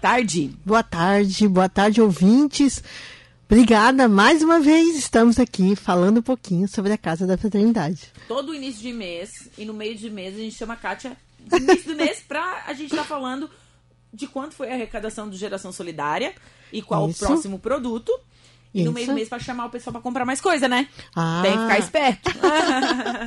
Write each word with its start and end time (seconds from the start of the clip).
tarde. 0.00 0.56
Boa 0.64 0.84
tarde, 0.84 1.48
boa 1.48 1.68
tarde, 1.68 2.00
ouvintes. 2.00 2.84
Obrigada 3.50 4.06
mais 4.06 4.44
uma 4.44 4.60
vez. 4.60 4.96
Estamos 4.96 5.40
aqui 5.40 5.74
falando 5.74 6.18
um 6.18 6.22
pouquinho 6.22 6.68
sobre 6.68 6.92
a 6.92 6.96
Casa 6.96 7.26
da 7.26 7.36
Fraternidade. 7.36 8.12
Todo 8.28 8.54
início 8.54 8.80
de 8.80 8.92
mês 8.92 9.48
e 9.58 9.64
no 9.64 9.74
meio 9.74 9.96
de 9.96 10.08
mês 10.08 10.36
a 10.36 10.38
gente 10.38 10.54
chama 10.54 10.74
a 10.74 10.76
Kátia 10.76 11.16
no 11.50 11.58
início 11.58 11.90
do 11.90 11.96
mês 11.96 12.20
pra 12.20 12.62
a 12.68 12.72
gente 12.74 12.92
estar 12.92 12.98
tá 12.98 13.08
falando 13.08 13.50
de 14.14 14.28
quanto 14.28 14.54
foi 14.54 14.70
a 14.70 14.74
arrecadação 14.74 15.28
do 15.28 15.36
Geração 15.36 15.72
Solidária 15.72 16.32
e 16.72 16.80
qual 16.80 17.10
Isso. 17.10 17.24
o 17.24 17.26
próximo 17.26 17.58
produto. 17.58 18.12
E 18.72 18.82
Isso. 18.82 18.86
no 18.86 18.92
meio 18.92 19.08
do 19.08 19.14
mês 19.14 19.28
para 19.28 19.40
chamar 19.40 19.66
o 19.66 19.70
pessoal 19.70 19.94
para 19.94 20.02
comprar 20.02 20.24
mais 20.24 20.40
coisa, 20.40 20.68
né? 20.68 20.88
Ah. 21.12 21.40
Tem 21.42 21.50
que 21.50 21.58
ficar 21.58 21.78
esperto. 21.80 22.30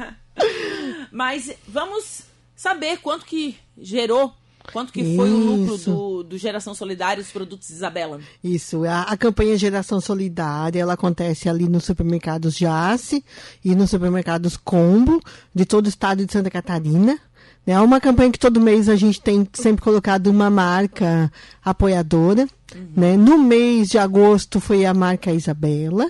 Mas 1.11 1.51
vamos 1.67 2.21
saber 2.55 2.99
quanto 2.99 3.25
que 3.25 3.57
gerou 3.77 4.33
Quanto 4.71 4.93
que 4.93 5.15
foi 5.15 5.29
Isso. 5.29 5.37
o 5.37 5.55
lucro 5.55 5.77
do, 5.77 6.23
do 6.23 6.37
Geração 6.37 6.73
Solidária 6.73 7.21
os 7.21 7.31
produtos 7.31 7.69
Isabela? 7.69 8.19
Isso, 8.43 8.83
a, 8.85 9.03
a, 9.03 9.17
campanha 9.17 9.57
Geração 9.57 9.99
Solidária, 9.99 10.79
ela 10.79 10.93
acontece 10.93 11.49
ali 11.49 11.67
nos 11.67 11.83
supermercados 11.83 12.55
Jace 12.55 13.23
e 13.63 13.75
nos 13.75 13.89
supermercados 13.89 14.57
Combo, 14.57 15.21
de 15.53 15.65
todo 15.65 15.85
o 15.85 15.89
estado 15.89 16.25
de 16.25 16.31
Santa 16.31 16.49
Catarina. 16.49 17.19
É 17.65 17.79
uma 17.79 18.01
campanha 18.01 18.31
que 18.31 18.39
todo 18.39 18.59
mês 18.59 18.89
a 18.89 18.95
gente 18.95 19.21
tem 19.21 19.47
sempre 19.53 19.83
colocado 19.83 20.27
uma 20.27 20.49
marca 20.49 21.31
apoiadora. 21.63 22.47
Uhum. 22.73 22.87
Né? 22.95 23.17
No 23.17 23.37
mês 23.37 23.89
de 23.89 23.97
agosto 23.97 24.59
foi 24.59 24.85
a 24.85 24.93
marca 24.93 25.31
Isabela, 25.31 26.09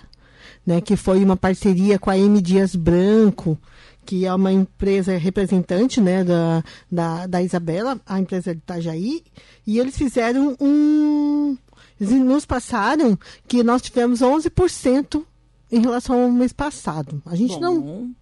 né? 0.65 0.79
que 0.79 0.95
foi 0.95 1.23
uma 1.23 1.35
parceria 1.35 1.99
com 1.99 2.09
a 2.09 2.17
M. 2.17 2.41
Dias 2.41 2.75
Branco, 2.75 3.57
que 4.05 4.25
é 4.25 4.33
uma 4.33 4.51
empresa 4.51 5.17
representante 5.17 6.01
né, 6.01 6.23
da, 6.23 6.63
da, 6.91 7.27
da 7.27 7.41
Isabela, 7.41 7.99
a 8.05 8.19
empresa 8.19 8.53
de 8.53 8.59
Itajaí, 8.59 9.23
e 9.65 9.79
eles 9.79 9.97
fizeram 9.97 10.55
um. 10.59 11.57
Eles 11.99 12.13
nos 12.15 12.45
passaram 12.45 13.17
que 13.47 13.63
nós 13.63 13.81
tivemos 13.81 14.21
11% 14.21 15.23
em 15.71 15.79
relação 15.79 16.23
ao 16.23 16.31
mês 16.31 16.51
passado. 16.51 17.21
A 17.25 17.35
gente 17.35 17.53
Bom. 17.55 17.59
não. 17.59 18.15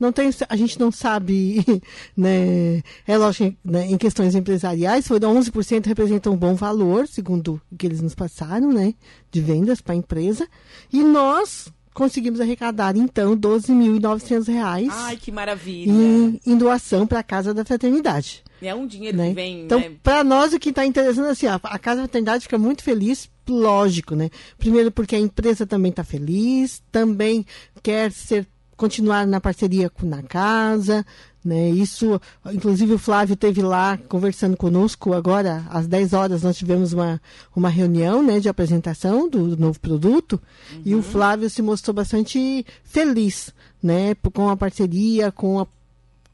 Não 0.00 0.10
tem, 0.10 0.28
a 0.48 0.56
gente 0.56 0.80
não 0.80 0.90
sabe, 0.90 1.64
né, 2.16 2.82
é 3.06 3.16
lógico, 3.16 3.56
né, 3.64 3.86
em 3.88 3.96
questões 3.96 4.34
empresariais, 4.34 5.06
foram 5.06 5.32
11% 5.40 5.86
representa 5.86 6.28
um 6.28 6.36
bom 6.36 6.56
valor, 6.56 7.06
segundo 7.06 7.62
o 7.70 7.76
que 7.76 7.86
eles 7.86 8.02
nos 8.02 8.12
passaram, 8.12 8.72
né, 8.72 8.94
de 9.30 9.40
vendas 9.40 9.80
para 9.80 9.92
a 9.92 9.96
empresa. 9.96 10.48
E 10.92 11.04
nós, 11.04 11.72
conseguimos 11.92 12.40
arrecadar, 12.40 12.96
então, 12.96 13.36
12.900 13.36 14.46
reais. 14.46 14.88
Ai, 14.90 15.16
que 15.16 15.30
maravilha! 15.30 15.90
Em, 15.90 16.40
em 16.46 16.56
doação 16.56 17.06
para 17.06 17.20
a 17.20 17.22
Casa 17.22 17.52
da 17.52 17.64
Fraternidade. 17.64 18.42
É 18.60 18.74
um 18.74 18.86
dinheiro 18.86 19.16
né? 19.16 19.28
que 19.28 19.34
vem. 19.34 19.62
Então, 19.62 19.80
né? 19.80 19.92
para 20.02 20.22
nós, 20.22 20.52
o 20.52 20.58
que 20.58 20.70
está 20.70 20.86
interessando, 20.86 21.26
assim, 21.26 21.46
a, 21.46 21.54
a 21.62 21.78
Casa 21.78 22.02
da 22.02 22.08
Fraternidade 22.08 22.44
fica 22.44 22.58
muito 22.58 22.82
feliz, 22.82 23.28
lógico, 23.48 24.14
né? 24.14 24.30
Primeiro, 24.58 24.90
porque 24.90 25.16
a 25.16 25.20
empresa 25.20 25.66
também 25.66 25.90
está 25.90 26.04
feliz, 26.04 26.82
também 26.90 27.44
quer 27.82 28.12
ser 28.12 28.46
continuar 28.76 29.26
na 29.26 29.40
parceria 29.40 29.88
com 29.88 30.06
na 30.06 30.22
casa, 30.22 31.06
né? 31.44 31.70
Isso, 31.70 32.20
inclusive 32.52 32.94
o 32.94 32.98
Flávio 32.98 33.34
teve 33.36 33.62
lá 33.62 33.98
conversando 34.08 34.56
conosco 34.56 35.12
agora 35.12 35.64
às 35.70 35.86
10 35.86 36.12
horas 36.12 36.42
nós 36.42 36.56
tivemos 36.56 36.92
uma, 36.92 37.20
uma 37.54 37.68
reunião, 37.68 38.22
né, 38.22 38.38
de 38.38 38.48
apresentação 38.48 39.28
do 39.28 39.56
novo 39.56 39.80
produto 39.80 40.40
uhum. 40.72 40.82
e 40.84 40.94
o 40.94 40.98
uhum. 40.98 41.02
Flávio 41.02 41.50
se 41.50 41.60
mostrou 41.60 41.94
bastante 41.94 42.64
feliz, 42.84 43.52
né, 43.82 44.14
com 44.32 44.48
a 44.48 44.56
parceria, 44.56 45.32
com 45.32 45.58
a, 45.58 45.66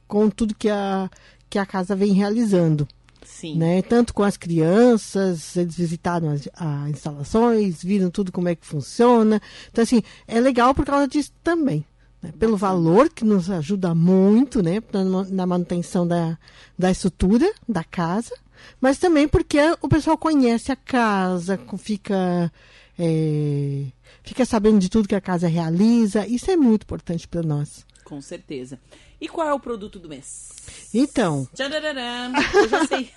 com 0.06 0.28
tudo 0.28 0.54
que 0.54 0.68
a 0.68 1.10
que 1.50 1.58
a 1.58 1.64
casa 1.64 1.96
vem 1.96 2.12
realizando. 2.12 2.86
Sim. 3.24 3.56
Né? 3.56 3.82
Tanto 3.82 4.14
com 4.14 4.22
as 4.22 4.36
crianças, 4.36 5.56
eles 5.56 5.76
visitaram 5.76 6.30
as, 6.30 6.48
as 6.54 6.90
instalações, 6.90 7.82
viram 7.82 8.10
tudo 8.10 8.32
como 8.32 8.48
é 8.48 8.54
que 8.54 8.66
funciona. 8.66 9.40
Então, 9.70 9.82
assim, 9.82 10.02
é 10.26 10.40
legal 10.40 10.74
por 10.74 10.84
causa 10.84 11.08
disso 11.08 11.32
também 11.42 11.84
né, 12.22 12.32
pelo 12.38 12.56
valor 12.56 13.08
que 13.08 13.24
nos 13.24 13.50
ajuda 13.50 13.94
muito 13.94 14.62
né, 14.62 14.82
na 15.30 15.46
manutenção 15.46 16.06
da, 16.06 16.38
da 16.78 16.90
estrutura 16.90 17.52
da 17.68 17.84
casa, 17.84 18.34
mas 18.80 18.98
também 18.98 19.28
porque 19.28 19.58
o 19.80 19.88
pessoal 19.88 20.18
conhece 20.18 20.72
a 20.72 20.76
casa, 20.76 21.58
fica, 21.78 22.52
é, 22.98 23.86
fica 24.22 24.44
sabendo 24.44 24.78
de 24.78 24.88
tudo 24.88 25.08
que 25.08 25.14
a 25.14 25.20
casa 25.20 25.48
realiza. 25.48 26.26
Isso 26.26 26.50
é 26.50 26.56
muito 26.56 26.82
importante 26.82 27.26
para 27.26 27.42
nós. 27.42 27.86
Com 28.04 28.20
certeza. 28.20 28.78
E 29.20 29.28
qual 29.28 29.48
é 29.48 29.52
o 29.52 29.60
produto 29.60 29.98
do 29.98 30.08
mês? 30.08 30.48
Então. 30.94 31.48
Tchararam, 31.54 32.32
eu 32.54 32.68
já 32.68 32.86
sei. 32.86 33.10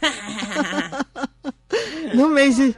no 2.15 2.29
mês 2.29 2.55
de. 2.55 2.75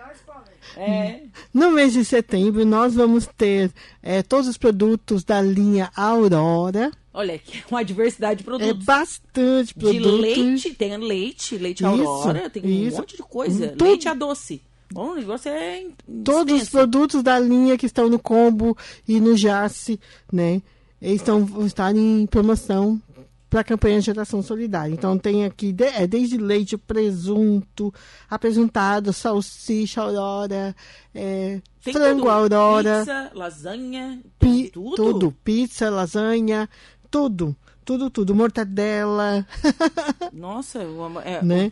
É. 0.78 1.22
No 1.54 1.72
mês 1.72 1.94
de 1.94 2.04
setembro, 2.04 2.66
nós 2.66 2.94
vamos 2.94 3.28
ter 3.38 3.72
é, 4.02 4.22
todos 4.22 4.48
os 4.48 4.58
produtos 4.58 5.24
da 5.24 5.42
linha 5.42 5.92
Aurora. 5.96 6.92
Olha, 7.14 7.38
que 7.38 7.64
uma 7.70 7.84
diversidade 7.84 8.40
de 8.40 8.44
produtos. 8.44 8.70
É 8.70 8.74
bastante 8.74 9.74
produtos. 9.74 10.12
De 10.12 10.18
leite, 10.18 10.74
tem 10.74 10.98
leite, 10.98 11.58
leite 11.58 11.80
isso, 11.80 11.88
Aurora, 11.88 12.50
tem 12.50 12.66
isso. 12.66 12.96
um 12.96 13.00
monte 13.00 13.16
de 13.16 13.24
coisa. 13.24 13.76
Leite 13.80 14.08
a 14.08 14.14
doce. 14.14 14.62
Bom, 14.92 15.12
o 15.12 15.16
negócio 15.16 15.50
é. 15.50 15.86
Todos 16.24 16.62
os 16.62 16.70
produtos 16.70 17.24
da 17.24 17.40
linha 17.40 17.78
que 17.78 17.86
estão 17.86 18.10
no 18.10 18.20
combo 18.20 18.78
e 19.08 19.20
no 19.20 19.36
Jace, 19.36 20.00
né? 20.32 20.62
Eles 21.02 21.16
estão, 21.16 21.66
estar 21.66 21.96
em 21.96 22.26
promoção 22.26 23.02
para 23.54 23.62
a 23.62 23.64
campanha 23.64 24.02
Geração 24.02 24.42
Solidária. 24.42 24.92
Então 24.92 25.16
tem 25.16 25.46
aqui 25.46 25.72
de, 25.72 25.84
é, 25.84 26.08
desde 26.08 26.40
leite, 26.40 26.76
presunto, 26.76 27.94
apresentado, 28.28 29.14
salsicha, 29.14 30.02
aurora, 30.02 30.76
é, 31.14 31.62
frango 31.80 32.22
tudo. 32.22 32.30
aurora. 32.32 33.00
Pizza, 33.02 33.32
lasanha, 33.36 34.22
pi, 34.40 34.72
tudo? 34.72 34.96
Tudo, 34.96 35.32
pizza, 35.44 35.88
lasanha, 35.92 36.68
tudo. 37.12 37.56
Tudo, 37.86 38.10
tudo. 38.10 38.34
Mortadela. 38.34 39.46
Nossa, 40.34 40.80
é, 41.24 41.44
né? 41.44 41.72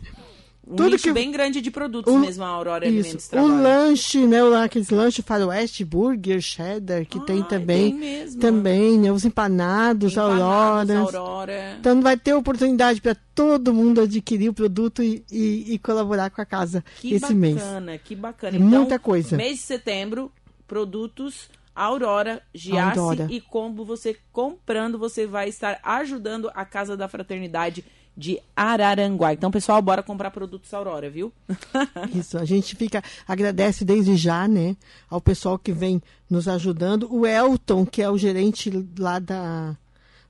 Um 0.64 0.76
Tudo 0.76 0.96
que... 0.96 1.12
bem 1.12 1.32
grande 1.32 1.60
de 1.60 1.72
produtos 1.72 2.12
um, 2.12 2.20
mesmo, 2.20 2.44
a 2.44 2.46
Aurora 2.46 2.86
isso, 2.86 2.98
Alimentos 2.98 3.28
trabalha. 3.28 3.52
O 3.52 3.62
lanche, 3.62 4.26
né? 4.26 4.38
Aqueles 4.64 4.90
lanches 4.90 5.24
faroeste, 5.24 5.84
burger, 5.84 6.40
cheddar, 6.40 7.04
que 7.04 7.18
ah, 7.18 7.22
tem 7.22 7.42
também. 7.42 7.90
Tem 7.90 7.98
mesmo. 7.98 8.40
Também, 8.40 8.98
né? 8.98 9.10
Os 9.10 9.24
empanados, 9.24 10.12
empanados 10.12 10.16
Aurora. 10.16 10.98
Aurora. 10.98 11.76
Então 11.80 12.00
vai 12.00 12.16
ter 12.16 12.32
oportunidade 12.34 13.00
para 13.00 13.16
todo 13.34 13.74
mundo 13.74 14.02
adquirir 14.02 14.50
o 14.50 14.54
produto 14.54 15.02
e, 15.02 15.24
e, 15.32 15.74
e 15.74 15.78
colaborar 15.80 16.30
com 16.30 16.40
a 16.40 16.46
casa 16.46 16.84
que 17.00 17.14
esse 17.14 17.20
bacana, 17.20 17.40
mês. 17.40 17.54
Que 17.54 17.60
bacana, 17.60 17.98
que 17.98 18.16
bacana. 18.16 18.56
Então, 18.56 18.68
Muita 18.68 18.98
coisa. 19.00 19.36
Mês 19.36 19.56
de 19.56 19.62
setembro, 19.64 20.30
produtos 20.68 21.50
Aurora, 21.74 22.42
Giasse 22.54 22.98
Aurora. 22.98 23.26
e 23.30 23.40
Combo. 23.40 23.84
Você 23.84 24.16
comprando, 24.30 24.96
você 24.98 25.26
vai 25.26 25.48
estar 25.48 25.80
ajudando 25.82 26.50
a 26.54 26.64
Casa 26.64 26.96
da 26.96 27.08
Fraternidade 27.08 27.84
de 28.16 28.40
Araranguá. 28.54 29.32
Então, 29.32 29.50
pessoal, 29.50 29.80
bora 29.80 30.02
comprar 30.02 30.30
produtos 30.30 30.72
Aurora, 30.74 31.08
viu? 31.08 31.32
Isso, 32.14 32.38
a 32.38 32.44
gente 32.44 32.76
fica 32.76 33.02
agradece 33.26 33.84
desde 33.84 34.16
já, 34.16 34.46
né, 34.46 34.76
ao 35.08 35.20
pessoal 35.20 35.58
que 35.58 35.72
vem 35.72 36.02
nos 36.28 36.48
ajudando. 36.48 37.12
O 37.12 37.26
Elton, 37.26 37.86
que 37.86 38.02
é 38.02 38.10
o 38.10 38.18
gerente 38.18 38.70
lá 38.98 39.18
da 39.18 39.76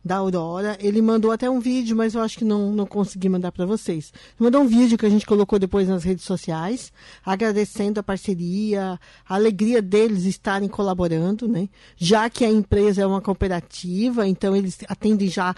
da 0.05 0.17
Aurora. 0.17 0.77
Ele 0.81 1.01
mandou 1.01 1.31
até 1.31 1.49
um 1.49 1.61
vídeo, 1.61 1.97
mas 1.97 2.15
eu 2.15 2.21
acho 2.21 2.37
que 2.37 2.45
não, 2.45 2.73
não 2.73 2.87
consegui 2.87 3.29
mandar 3.29 3.53
para 3.53 3.65
vocês. 3.65 4.13
Mandou 4.39 4.63
um 4.63 4.67
vídeo 4.67 4.99
que 4.99 5.07
a 5.07 5.11
gente 5.11 5.25
colocou 5.25 5.59
depois 5.59 5.89
nas 5.89 6.03
redes 6.03 6.25
sociais, 6.25 6.93
agradecendo 7.25 8.01
a 8.01 8.03
parceria, 8.03 8.99
a 9.29 9.35
alegria 9.35 9.81
deles 9.81 10.25
estarem 10.25 10.69
colaborando, 10.69 11.47
né? 11.47 11.69
Já 11.97 12.29
que 12.29 12.45
a 12.45 12.51
empresa 12.51 13.03
é 13.03 13.07
uma 13.07 13.21
cooperativa, 13.21 14.27
então 14.27 14.57
eles 14.57 14.79
atendem 14.89 15.29
já 15.29 15.55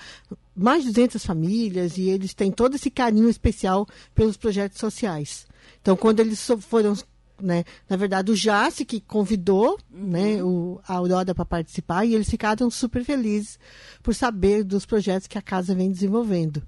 mais 0.56 0.82
de 0.82 0.90
200 0.90 1.24
famílias 1.24 1.98
e 1.98 2.08
eles 2.08 2.34
têm 2.34 2.50
todo 2.50 2.76
esse 2.76 2.90
carinho 2.90 3.28
especial 3.28 3.86
pelos 4.14 4.36
projetos 4.36 4.78
sociais. 4.78 5.46
Então, 5.80 5.96
quando 5.96 6.20
eles 6.20 6.46
foram 6.60 6.94
né? 7.40 7.64
Na 7.88 7.96
verdade, 7.96 8.30
o 8.30 8.36
Jace 8.36 8.84
que 8.84 9.00
convidou 9.00 9.76
uhum. 9.92 10.06
né, 10.06 10.42
o, 10.42 10.80
a 10.86 10.94
Aurora 10.94 11.34
para 11.34 11.44
participar 11.44 12.04
e 12.04 12.14
eles 12.14 12.30
ficaram 12.30 12.70
super 12.70 13.04
felizes 13.04 13.58
por 14.02 14.14
saber 14.14 14.62
dos 14.62 14.86
projetos 14.86 15.26
que 15.26 15.36
a 15.36 15.42
casa 15.42 15.74
vem 15.74 15.90
desenvolvendo. 15.90 16.62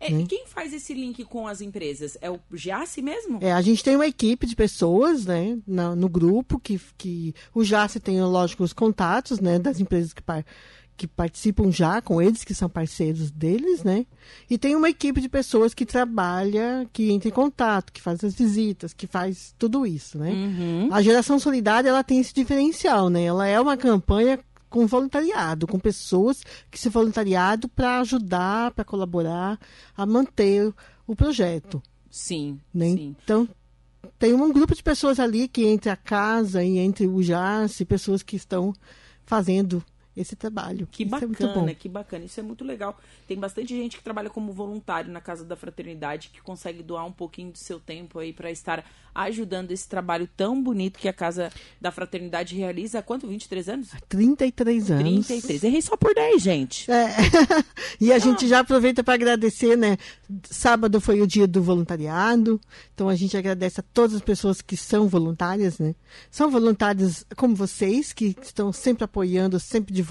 É, 0.00 0.10
né? 0.10 0.24
Quem 0.28 0.46
faz 0.46 0.72
esse 0.72 0.94
link 0.94 1.24
com 1.24 1.46
as 1.46 1.60
empresas? 1.60 2.16
É 2.20 2.30
o 2.30 2.38
Jace 2.52 3.02
mesmo? 3.02 3.38
É, 3.40 3.52
a 3.52 3.60
gente 3.60 3.82
tem 3.82 3.96
uma 3.96 4.06
equipe 4.06 4.46
de 4.46 4.54
pessoas 4.54 5.26
né, 5.26 5.58
no, 5.66 5.96
no 5.96 6.08
grupo 6.08 6.58
que, 6.58 6.80
que 6.96 7.34
o 7.52 7.64
Jace 7.64 7.98
tem, 7.98 8.22
lógico, 8.22 8.62
os 8.62 8.72
contatos 8.72 9.40
né, 9.40 9.58
das 9.58 9.80
empresas 9.80 10.12
que, 10.12 10.22
que 10.98 11.06
participam 11.06 11.70
já 11.70 12.02
com 12.02 12.20
eles, 12.20 12.42
que 12.42 12.52
são 12.52 12.68
parceiros 12.68 13.30
deles, 13.30 13.84
né? 13.84 14.04
E 14.50 14.58
tem 14.58 14.74
uma 14.74 14.90
equipe 14.90 15.20
de 15.20 15.28
pessoas 15.28 15.72
que 15.72 15.86
trabalha, 15.86 16.88
que 16.92 17.12
entra 17.12 17.28
em 17.28 17.32
contato, 17.32 17.92
que 17.92 18.02
faz 18.02 18.24
as 18.24 18.34
visitas, 18.34 18.92
que 18.92 19.06
faz 19.06 19.54
tudo 19.56 19.86
isso, 19.86 20.18
né? 20.18 20.32
Uhum. 20.32 20.88
A 20.92 21.00
geração 21.00 21.38
solidária, 21.38 21.88
ela 21.88 22.02
tem 22.02 22.18
esse 22.18 22.34
diferencial, 22.34 23.08
né? 23.08 23.22
Ela 23.22 23.46
é 23.46 23.60
uma 23.60 23.76
campanha 23.76 24.40
com 24.68 24.88
voluntariado, 24.88 25.68
com 25.68 25.78
pessoas 25.78 26.42
que 26.68 26.78
se 26.78 26.88
voluntariado 26.88 27.68
para 27.68 28.00
ajudar, 28.00 28.72
para 28.72 28.84
colaborar 28.84 29.56
a 29.96 30.04
manter 30.04 30.74
o 31.06 31.14
projeto. 31.14 31.80
Sim, 32.10 32.58
né? 32.74 32.88
sim. 32.88 33.16
Então, 33.22 33.48
tem 34.18 34.34
um 34.34 34.52
grupo 34.52 34.74
de 34.74 34.82
pessoas 34.82 35.20
ali 35.20 35.46
que 35.46 35.64
entre 35.64 35.90
a 35.90 35.96
casa 35.96 36.64
e 36.64 36.76
entre 36.78 37.06
o 37.06 37.22
JAS, 37.22 37.80
pessoas 37.86 38.20
que 38.20 38.34
estão 38.34 38.74
fazendo 39.24 39.82
esse 40.20 40.34
trabalho. 40.34 40.88
Que 40.90 41.04
Isso 41.04 41.14
é 41.14 41.26
bacana, 41.26 41.70
é 41.70 41.74
que 41.74 41.88
bacana. 41.88 42.24
Isso 42.24 42.40
é 42.40 42.42
muito 42.42 42.64
legal. 42.64 42.98
Tem 43.26 43.38
bastante 43.38 43.76
gente 43.76 43.96
que 43.96 44.02
trabalha 44.02 44.28
como 44.28 44.52
voluntário 44.52 45.10
na 45.12 45.20
Casa 45.20 45.44
da 45.44 45.56
Fraternidade 45.56 46.30
que 46.32 46.42
consegue 46.42 46.82
doar 46.82 47.06
um 47.06 47.12
pouquinho 47.12 47.52
do 47.52 47.58
seu 47.58 47.78
tempo 47.78 48.18
aí 48.18 48.32
para 48.32 48.50
estar 48.50 48.84
ajudando 49.14 49.72
esse 49.72 49.88
trabalho 49.88 50.28
tão 50.36 50.62
bonito 50.62 50.98
que 50.98 51.08
a 51.08 51.12
Casa 51.12 51.50
da 51.80 51.90
Fraternidade 51.90 52.54
realiza 52.56 53.00
há 53.00 53.02
quanto? 53.02 53.26
23 53.26 53.68
anos? 53.68 53.90
33 54.08 54.90
anos. 54.90 55.26
33. 55.26 55.64
Errei 55.64 55.82
só 55.82 55.96
por 55.96 56.14
10, 56.14 56.42
gente. 56.42 56.90
É. 56.90 57.08
e 58.00 58.12
a 58.12 58.16
ah. 58.16 58.18
gente 58.18 58.46
já 58.46 58.60
aproveita 58.60 59.02
para 59.02 59.14
agradecer, 59.14 59.76
né? 59.76 59.96
Sábado 60.44 61.00
foi 61.00 61.20
o 61.20 61.26
dia 61.26 61.46
do 61.46 61.62
voluntariado, 61.62 62.60
então 62.94 63.08
a 63.08 63.14
gente 63.14 63.36
agradece 63.36 63.80
a 63.80 63.84
todas 63.92 64.16
as 64.16 64.22
pessoas 64.22 64.60
que 64.60 64.76
são 64.76 65.08
voluntárias, 65.08 65.78
né? 65.78 65.94
São 66.30 66.50
voluntários 66.50 67.24
como 67.36 67.54
vocês, 67.54 68.12
que 68.12 68.36
estão 68.42 68.72
sempre 68.72 69.04
apoiando, 69.04 69.58
sempre 69.58 69.92
divulgando, 69.92 70.07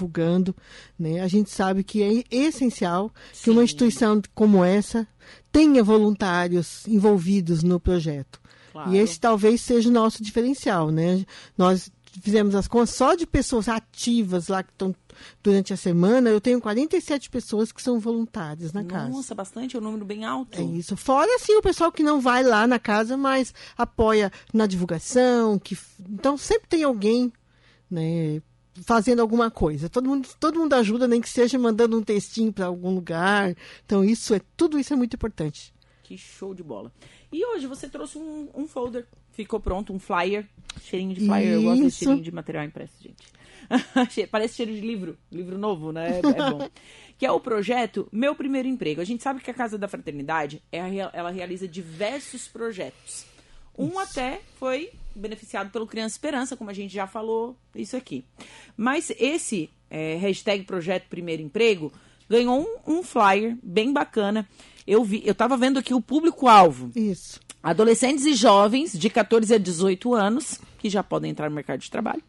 né? 0.98 1.20
A 1.20 1.28
gente 1.28 1.50
sabe 1.50 1.82
que 1.82 2.02
é 2.02 2.24
essencial 2.30 3.12
Sim. 3.32 3.44
que 3.44 3.50
uma 3.50 3.64
instituição 3.64 4.20
como 4.34 4.64
essa 4.64 5.06
tenha 5.50 5.82
voluntários 5.82 6.86
envolvidos 6.86 7.62
no 7.62 7.80
projeto. 7.80 8.40
Claro. 8.72 8.92
E 8.92 8.98
esse 8.98 9.18
talvez 9.18 9.60
seja 9.60 9.88
o 9.88 9.92
nosso 9.92 10.22
diferencial, 10.22 10.90
né? 10.90 11.24
Nós 11.56 11.90
fizemos 12.22 12.54
as 12.54 12.68
contas 12.68 12.90
só 12.90 13.14
de 13.14 13.26
pessoas 13.26 13.68
ativas 13.68 14.48
lá 14.48 14.62
que 14.62 14.70
estão 14.70 14.94
durante 15.42 15.72
a 15.72 15.76
semana, 15.76 16.30
eu 16.30 16.40
tenho 16.40 16.60
47 16.60 17.30
pessoas 17.30 17.72
que 17.72 17.82
são 17.82 17.98
voluntárias 17.98 18.72
na 18.72 18.82
Nossa, 18.82 18.94
casa. 18.94 19.08
Nossa, 19.10 19.34
bastante, 19.34 19.76
é 19.76 19.78
um 19.80 19.82
número 19.82 20.04
bem 20.04 20.24
alto. 20.24 20.58
É 20.58 20.62
isso. 20.62 20.96
Fora, 20.96 21.28
assim, 21.36 21.54
o 21.56 21.62
pessoal 21.62 21.90
que 21.90 22.02
não 22.02 22.20
vai 22.20 22.42
lá 22.42 22.66
na 22.66 22.78
casa, 22.78 23.16
mas 23.16 23.52
apoia 23.76 24.30
na 24.52 24.66
divulgação, 24.66 25.58
que 25.58 25.76
então 26.08 26.36
sempre 26.36 26.68
tem 26.68 26.84
alguém, 26.84 27.32
né, 27.90 28.40
fazendo 28.84 29.20
alguma 29.20 29.50
coisa. 29.50 29.88
Todo 29.88 30.08
mundo, 30.08 30.28
todo 30.38 30.58
mundo 30.58 30.74
ajuda, 30.74 31.08
nem 31.08 31.20
que 31.20 31.28
seja 31.28 31.58
mandando 31.58 31.98
um 31.98 32.02
textinho 32.02 32.52
para 32.52 32.66
algum 32.66 32.94
lugar. 32.94 33.54
Então, 33.84 34.04
isso 34.04 34.34
é 34.34 34.40
tudo 34.56 34.78
isso 34.78 34.92
é 34.92 34.96
muito 34.96 35.14
importante. 35.14 35.72
Que 36.02 36.16
show 36.16 36.54
de 36.54 36.62
bola. 36.62 36.92
E 37.30 37.44
hoje 37.44 37.66
você 37.66 37.88
trouxe 37.88 38.16
um, 38.18 38.48
um 38.54 38.66
folder. 38.66 39.06
Ficou 39.32 39.60
pronto, 39.60 39.92
um 39.92 39.98
flyer. 39.98 40.46
Cheirinho 40.80 41.14
de 41.14 41.26
flyer. 41.26 41.48
Isso. 41.48 41.54
Eu 41.54 41.62
gosto 41.62 41.82
desse 41.84 41.98
cheirinho 41.98 42.22
de 42.22 42.32
material 42.32 42.64
impresso, 42.64 42.94
gente. 43.00 43.22
Parece 44.30 44.56
cheiro 44.56 44.72
de 44.72 44.80
livro. 44.80 45.18
Livro 45.30 45.58
novo, 45.58 45.92
né? 45.92 46.12
É, 46.14 46.18
é 46.18 46.50
bom. 46.50 46.68
que 47.18 47.26
é 47.26 47.32
o 47.32 47.40
projeto 47.40 48.08
Meu 48.10 48.34
Primeiro 48.34 48.68
Emprego. 48.68 49.00
A 49.00 49.04
gente 49.04 49.22
sabe 49.22 49.40
que 49.40 49.50
a 49.50 49.54
Casa 49.54 49.76
da 49.76 49.88
Fraternidade, 49.88 50.62
é 50.72 50.78
ela 51.12 51.30
realiza 51.30 51.68
diversos 51.68 52.48
projetos. 52.48 53.26
Um 53.76 53.88
isso. 53.88 53.98
até 54.00 54.40
foi 54.58 54.90
beneficiado 55.18 55.70
pelo 55.70 55.86
Criança 55.86 56.14
Esperança, 56.14 56.56
como 56.56 56.70
a 56.70 56.74
gente 56.74 56.92
já 56.92 57.06
falou 57.06 57.56
isso 57.74 57.96
aqui. 57.96 58.24
Mas 58.76 59.10
esse 59.18 59.70
é, 59.90 60.16
hashtag 60.16 60.64
Projeto 60.64 61.08
Primeiro 61.08 61.42
Emprego 61.42 61.92
ganhou 62.28 62.60
um, 62.86 62.98
um 62.98 63.02
flyer 63.02 63.56
bem 63.62 63.92
bacana 63.92 64.46
eu 64.88 65.04
vi, 65.04 65.22
eu 65.24 65.32
estava 65.32 65.54
vendo 65.54 65.78
aqui 65.78 65.92
o 65.92 66.00
público-alvo. 66.00 66.90
Isso. 66.96 67.38
Adolescentes 67.62 68.24
e 68.24 68.32
jovens 68.32 68.98
de 68.98 69.10
14 69.10 69.54
a 69.54 69.58
18 69.58 70.14
anos, 70.14 70.58
que 70.78 70.88
já 70.88 71.02
podem 71.02 71.30
entrar 71.30 71.50
no 71.50 71.54
mercado 71.54 71.80
de 71.80 71.90
trabalho. 71.90 72.22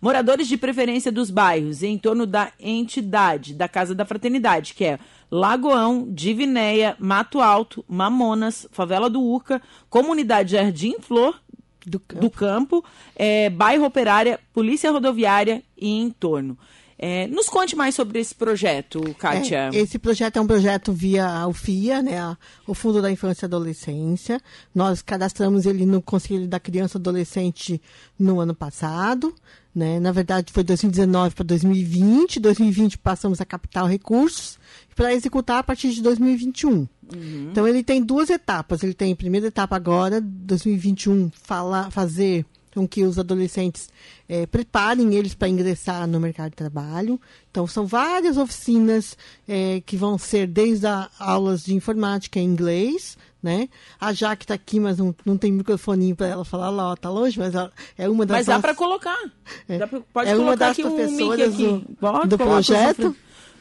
Moradores 0.00 0.48
de 0.48 0.56
preferência 0.56 1.12
dos 1.12 1.28
bairros 1.28 1.82
em 1.82 1.98
torno 1.98 2.24
da 2.24 2.50
entidade 2.58 3.52
da 3.52 3.68
Casa 3.68 3.94
da 3.94 4.06
Fraternidade, 4.06 4.72
que 4.72 4.84
é 4.86 4.98
Lagoão, 5.30 6.08
Divinéia, 6.10 6.96
Mato 6.98 7.42
Alto, 7.42 7.84
Mamonas, 7.86 8.66
Favela 8.70 9.10
do 9.10 9.20
Urca, 9.20 9.60
Comunidade 9.90 10.52
Jardim 10.52 10.94
Flor 10.98 11.38
do 11.86 12.00
Campo, 12.00 12.20
do 12.20 12.30
campo 12.30 12.84
é, 13.14 13.48
Bairro 13.48 13.84
Operária, 13.84 14.40
Polícia 14.52 14.90
Rodoviária 14.90 15.62
e 15.78 15.88
entorno. 15.88 16.58
É, 16.98 17.26
nos 17.26 17.48
conte 17.48 17.76
mais 17.76 17.94
sobre 17.94 18.18
esse 18.18 18.34
projeto, 18.34 19.02
Kátia. 19.18 19.70
É, 19.72 19.76
esse 19.76 19.98
projeto 19.98 20.38
é 20.38 20.40
um 20.40 20.46
projeto 20.46 20.92
via 20.92 21.46
o 21.46 21.52
FIA, 21.52 22.02
né, 22.02 22.36
o 22.66 22.72
Fundo 22.72 23.02
da 23.02 23.10
Infância 23.10 23.44
e 23.44 23.46
Adolescência. 23.46 24.40
Nós 24.74 25.02
cadastramos 25.02 25.66
ele 25.66 25.84
no 25.84 26.00
Conselho 26.00 26.48
da 26.48 26.58
Criança 26.58 26.96
e 26.96 27.00
Adolescente 27.00 27.80
no 28.18 28.40
ano 28.40 28.54
passado. 28.54 29.34
Né? 29.74 30.00
Na 30.00 30.10
verdade, 30.10 30.50
foi 30.50 30.64
2019 30.64 31.34
para 31.34 31.44
2020. 31.44 32.40
2020 32.40 32.96
passamos 32.96 33.42
a 33.42 33.44
capital 33.44 33.86
recursos 33.86 34.58
para 34.94 35.12
executar 35.12 35.58
a 35.58 35.62
partir 35.62 35.90
de 35.90 36.00
2021. 36.00 36.88
Uhum. 37.14 37.48
Então, 37.50 37.66
ele 37.66 37.82
tem 37.82 38.02
duas 38.02 38.30
etapas. 38.30 38.82
Ele 38.82 38.94
tem 38.94 39.12
a 39.12 39.16
primeira 39.16 39.46
etapa 39.46 39.76
agora, 39.76 40.20
2021, 40.20 41.30
falar, 41.42 41.90
fazer 41.90 42.44
com 42.76 42.86
que 42.86 43.02
os 43.04 43.18
adolescentes 43.18 43.88
é, 44.28 44.44
preparem 44.44 45.14
eles 45.14 45.34
para 45.34 45.48
ingressar 45.48 46.06
no 46.06 46.20
mercado 46.20 46.50
de 46.50 46.56
trabalho. 46.56 47.18
Então, 47.50 47.66
são 47.66 47.86
várias 47.86 48.36
oficinas 48.36 49.16
é, 49.48 49.80
que 49.86 49.96
vão 49.96 50.18
ser 50.18 50.46
desde 50.46 50.86
a, 50.86 51.08
aulas 51.18 51.64
de 51.64 51.74
informática 51.74 52.38
em 52.38 52.44
inglês, 52.44 53.16
né? 53.42 53.70
A 53.98 54.12
Jaque 54.12 54.44
está 54.44 54.52
aqui, 54.52 54.78
mas 54.78 54.98
não, 54.98 55.14
não 55.24 55.38
tem 55.38 55.50
microfone 55.50 56.14
para 56.14 56.26
ela 56.26 56.44
falar 56.44 56.68
lá, 56.68 56.92
está 56.92 57.08
longe, 57.08 57.38
mas 57.38 57.54
ela, 57.54 57.72
é 57.96 58.06
uma 58.10 58.26
das 58.26 58.38
Mas 58.38 58.46
dá 58.46 58.60
para 58.60 58.74
colocar. 58.74 59.24
É, 59.66 59.78
dá 59.78 59.86
pra, 59.86 60.00
pode 60.12 60.28
é 60.28 60.34
colocar 60.34 60.50
uma 60.50 60.56
das 60.56 60.70
aqui 60.72 60.82
professoras 60.82 61.54
um 61.54 61.78
do, 61.78 62.28
do 62.28 62.36
projeto. 62.36 63.16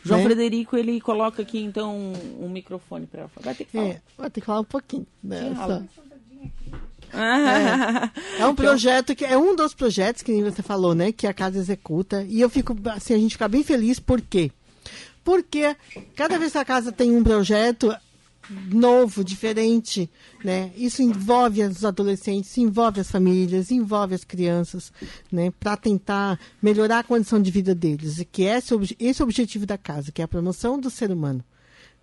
João 0.05 0.19
né? 0.19 0.25
Frederico, 0.25 0.77
ele 0.77 1.01
coloca 1.01 1.41
aqui, 1.41 1.59
então, 1.59 2.13
um 2.39 2.47
microfone 2.47 3.07
para 3.07 3.21
ela. 3.21 3.31
Vai 3.41 3.55
ter 3.55 3.65
que 3.65 3.71
falar. 3.71 3.87
É, 3.87 4.01
vai 4.15 4.29
ter 4.29 4.39
que 4.39 4.45
falar 4.45 4.59
um 4.59 4.65
pouquinho. 4.65 5.07
Né? 5.23 5.51
É. 7.11 8.41
é 8.41 8.45
um 8.45 8.53
projeto 8.53 9.15
que 9.15 9.25
é 9.25 9.37
um 9.37 9.55
dos 9.55 9.73
projetos 9.73 10.21
que 10.21 10.43
você 10.43 10.61
falou, 10.61 10.93
né? 10.93 11.11
Que 11.11 11.25
a 11.25 11.33
casa 11.33 11.57
executa. 11.57 12.23
E 12.23 12.39
eu 12.39 12.49
fico 12.49 12.77
assim, 12.89 13.15
a 13.15 13.17
gente 13.17 13.31
fica 13.31 13.47
bem 13.47 13.63
feliz, 13.63 13.99
por 13.99 14.21
quê? 14.21 14.51
Porque 15.23 15.75
cada 16.15 16.37
vez 16.37 16.51
que 16.51 16.57
a 16.59 16.65
casa 16.65 16.91
tem 16.91 17.15
um 17.15 17.23
projeto 17.23 17.95
novo, 18.49 19.23
diferente, 19.23 20.09
né? 20.43 20.71
Isso 20.75 21.01
envolve 21.01 21.63
os 21.63 21.83
adolescentes, 21.83 22.57
envolve 22.57 22.99
as 22.99 23.09
famílias, 23.09 23.71
envolve 23.71 24.15
as 24.15 24.23
crianças, 24.23 24.91
né? 25.31 25.51
Para 25.59 25.77
tentar 25.77 26.39
melhorar 26.61 26.99
a 26.99 27.03
condição 27.03 27.41
de 27.41 27.51
vida 27.51 27.73
deles, 27.73 28.23
que 28.31 28.45
é 28.45 28.57
esse, 28.57 28.73
esse 28.99 29.21
é 29.21 29.23
o 29.23 29.27
objetivo 29.27 29.65
da 29.65 29.77
casa, 29.77 30.11
que 30.11 30.21
é 30.21 30.25
a 30.25 30.27
promoção 30.27 30.79
do 30.79 30.89
ser 30.89 31.11
humano. 31.11 31.43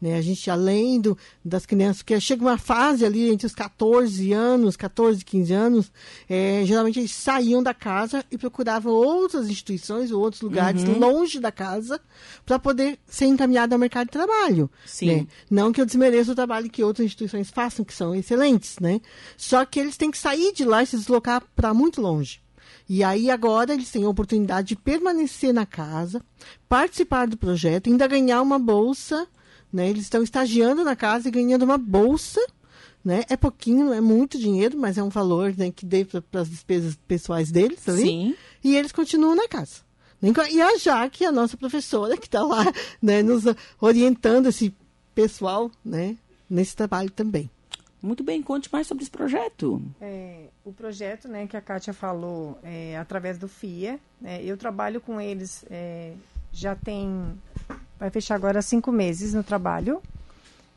Né? 0.02 0.16
A 0.16 0.20
gente, 0.20 0.50
além 0.50 1.00
do, 1.00 1.16
das 1.44 1.64
crianças, 1.64 2.02
que 2.02 2.19
chega 2.19 2.43
uma 2.43 2.58
fase 2.58 3.04
ali 3.06 3.31
entre 3.31 3.46
os 3.46 3.54
14 3.54 4.32
anos, 4.32 4.76
14, 4.76 5.25
15 5.25 5.52
anos, 5.52 5.93
é, 6.28 6.64
geralmente 6.64 6.99
eles 6.99 7.12
saíam 7.12 7.62
da 7.62 7.72
casa 7.72 8.24
e 8.29 8.36
procuravam 8.36 8.93
outras 8.93 9.48
instituições 9.48 10.10
ou 10.10 10.20
outros 10.20 10.43
lugares 10.43 10.82
uhum. 10.82 10.98
longe 10.98 11.38
da 11.38 11.53
casa 11.53 12.00
para 12.44 12.58
poder 12.58 12.98
ser 13.06 13.26
encaminhado 13.26 13.74
ao 13.74 13.79
mercado 13.79 14.06
de 14.06 14.12
trabalho. 14.12 14.69
Sim. 14.84 15.06
Né? 15.06 15.26
Não 15.48 15.72
que 15.72 15.81
eu 15.81 15.86
desmereça 15.86 16.32
o 16.32 16.34
trabalho 16.34 16.69
que 16.69 16.82
outras 16.82 17.06
instituições 17.06 17.48
façam, 17.48 17.84
que 17.84 17.94
são 17.94 18.12
excelentes, 18.12 18.81
né? 18.81 19.00
Só 19.36 19.65
que 19.65 19.79
eles 19.79 19.96
têm 19.96 20.10
que 20.10 20.19
sair 20.19 20.53
de 20.53 20.65
lá 20.65 20.82
e 20.82 20.86
se 20.86 20.96
deslocar 20.96 21.44
para 21.55 21.72
muito 21.72 22.00
longe. 22.00 22.41
E 22.88 23.05
aí 23.05 23.31
agora 23.31 23.72
eles 23.72 23.91
têm 23.91 24.03
a 24.03 24.08
oportunidade 24.08 24.69
de 24.69 24.76
permanecer 24.76 25.55
na 25.55 25.65
casa, 25.65 26.20
participar 26.69 27.29
do 27.29 27.36
projeto, 27.36 27.88
ainda 27.88 28.08
ganhar 28.08 28.43
uma 28.43 28.58
bolsa 28.58 29.29
né? 29.72 29.88
Eles 29.88 30.02
estão 30.02 30.22
estagiando 30.22 30.84
na 30.84 30.94
casa 30.94 31.29
e 31.29 31.31
ganhando 31.31 31.64
uma 31.64 31.79
bolsa. 31.79 32.41
Né? 33.05 33.24
É 33.29 33.36
pouquinho, 33.36 33.86
não 33.86 33.94
é 33.94 34.00
muito 34.00 34.38
dinheiro, 34.38 34.79
mas 34.79 34.96
é 34.96 35.02
um 35.02 35.08
valor 35.08 35.52
né, 35.56 35.72
que 35.72 35.84
dê 35.84 36.05
para 36.05 36.41
as 36.41 36.48
despesas 36.48 36.96
pessoais 37.08 37.50
deles 37.50 37.88
ali. 37.88 38.02
Sim. 38.02 38.36
E 38.62 38.76
eles 38.76 38.93
continuam 38.93 39.34
na 39.34 39.48
casa. 39.48 39.81
E 40.52 40.60
a 40.60 40.79
Jaque, 40.79 41.24
a 41.24 41.32
nossa 41.32 41.56
professora, 41.56 42.17
que 42.19 42.26
está 42.26 42.44
lá 42.44 42.64
né, 43.02 43.22
nos 43.22 43.43
orientando 43.81 44.46
esse 44.46 44.72
pessoal 45.14 45.70
né, 45.84 46.17
nesse 46.48 46.76
trabalho 46.76 47.10
também. 47.10 47.50
Muito 48.00 48.24
bem, 48.24 48.43
conte 48.43 48.69
mais 48.72 48.86
sobre 48.86 49.02
esse 49.02 49.10
projeto. 49.10 49.81
É, 50.00 50.46
o 50.64 50.72
projeto 50.72 51.29
né, 51.29 51.46
que 51.46 51.56
a 51.56 51.60
Kátia 51.60 51.93
falou 51.93 52.58
é 52.62 52.96
através 52.98 53.38
do 53.38 53.46
FIA. 53.46 53.98
Né, 54.20 54.43
eu 54.44 54.56
trabalho 54.56 55.00
com 55.00 55.20
eles 55.20 55.64
é, 55.70 56.12
já 56.52 56.74
tem 56.74 57.32
vai 58.02 58.10
fechar 58.10 58.34
agora 58.34 58.60
cinco 58.60 58.90
meses 58.90 59.32
no 59.32 59.44
trabalho. 59.44 60.02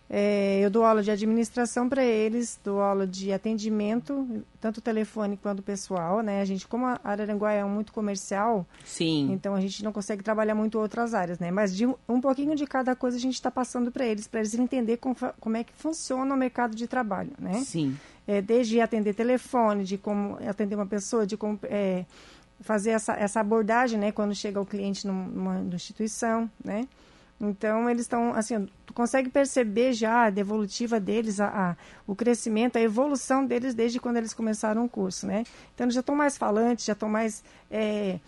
É, 0.07 0.59
eu 0.63 0.69
dou 0.69 0.85
aula 0.85 1.01
de 1.01 1.09
administração 1.09 1.89
para 1.89 2.05
eles, 2.05 2.59
dou 2.63 2.79
aula 2.79 3.07
de 3.07 3.33
atendimento, 3.33 4.43
tanto 4.61 4.79
telefone 4.79 5.35
quanto 5.35 5.63
pessoal, 5.63 6.21
né? 6.21 6.41
A 6.41 6.45
gente, 6.45 6.67
como 6.67 6.85
a 6.85 6.99
Araranguá 7.03 7.51
é 7.51 7.63
muito 7.63 7.91
comercial, 7.91 8.63
Sim. 8.85 9.31
então 9.31 9.55
a 9.55 9.59
gente 9.59 9.83
não 9.83 9.91
consegue 9.91 10.21
trabalhar 10.21 10.53
muito 10.53 10.77
outras 10.77 11.15
áreas, 11.15 11.39
né? 11.39 11.49
Mas 11.49 11.75
de 11.75 11.87
um, 11.87 11.95
um 12.07 12.21
pouquinho 12.21 12.55
de 12.55 12.67
cada 12.67 12.95
coisa 12.95 13.17
a 13.17 13.19
gente 13.19 13.33
está 13.33 13.49
passando 13.49 13.91
para 13.91 14.05
eles, 14.05 14.27
para 14.27 14.41
eles 14.41 14.53
entenderem 14.53 15.01
como, 15.01 15.15
como, 15.39 15.57
é 15.57 15.63
que 15.63 15.73
funciona 15.73 16.31
o 16.31 16.37
mercado 16.37 16.75
de 16.75 16.85
trabalho, 16.85 17.31
né? 17.39 17.63
Sim. 17.63 17.97
É, 18.27 18.39
desde 18.39 18.79
atender 18.79 19.15
telefone, 19.15 19.83
de 19.83 19.97
como 19.97 20.37
atender 20.47 20.75
uma 20.75 20.85
pessoa, 20.85 21.25
de 21.25 21.35
como 21.35 21.57
é, 21.63 22.05
fazer 22.59 22.91
essa, 22.91 23.13
essa 23.13 23.39
abordagem, 23.39 23.97
né? 23.97 24.11
Quando 24.11 24.35
chega 24.35 24.61
o 24.61 24.65
cliente 24.67 25.07
numa, 25.07 25.55
numa 25.55 25.75
instituição, 25.75 26.47
né? 26.63 26.87
Então, 27.39 27.89
eles 27.89 28.03
estão, 28.03 28.33
assim, 28.33 28.67
tu 28.85 28.93
consegue 28.93 29.29
perceber 29.29 29.91
já 29.93 30.25
a 30.25 30.29
devolutiva 30.29 30.99
deles, 30.99 31.39
a, 31.39 31.47
a, 31.47 31.75
o 32.07 32.15
crescimento, 32.15 32.77
a 32.77 32.81
evolução 32.81 33.45
deles 33.45 33.73
desde 33.73 33.99
quando 33.99 34.17
eles 34.17 34.33
começaram 34.33 34.85
o 34.85 34.89
curso, 34.89 35.27
né? 35.27 35.43
Então, 35.73 35.85
eles 35.85 35.95
já 35.95 35.99
estão 35.99 36.15
mais 36.15 36.37
falantes, 36.37 36.85
já 36.85 36.93
estão 36.93 37.09
mais... 37.09 37.43
É, 37.69 38.19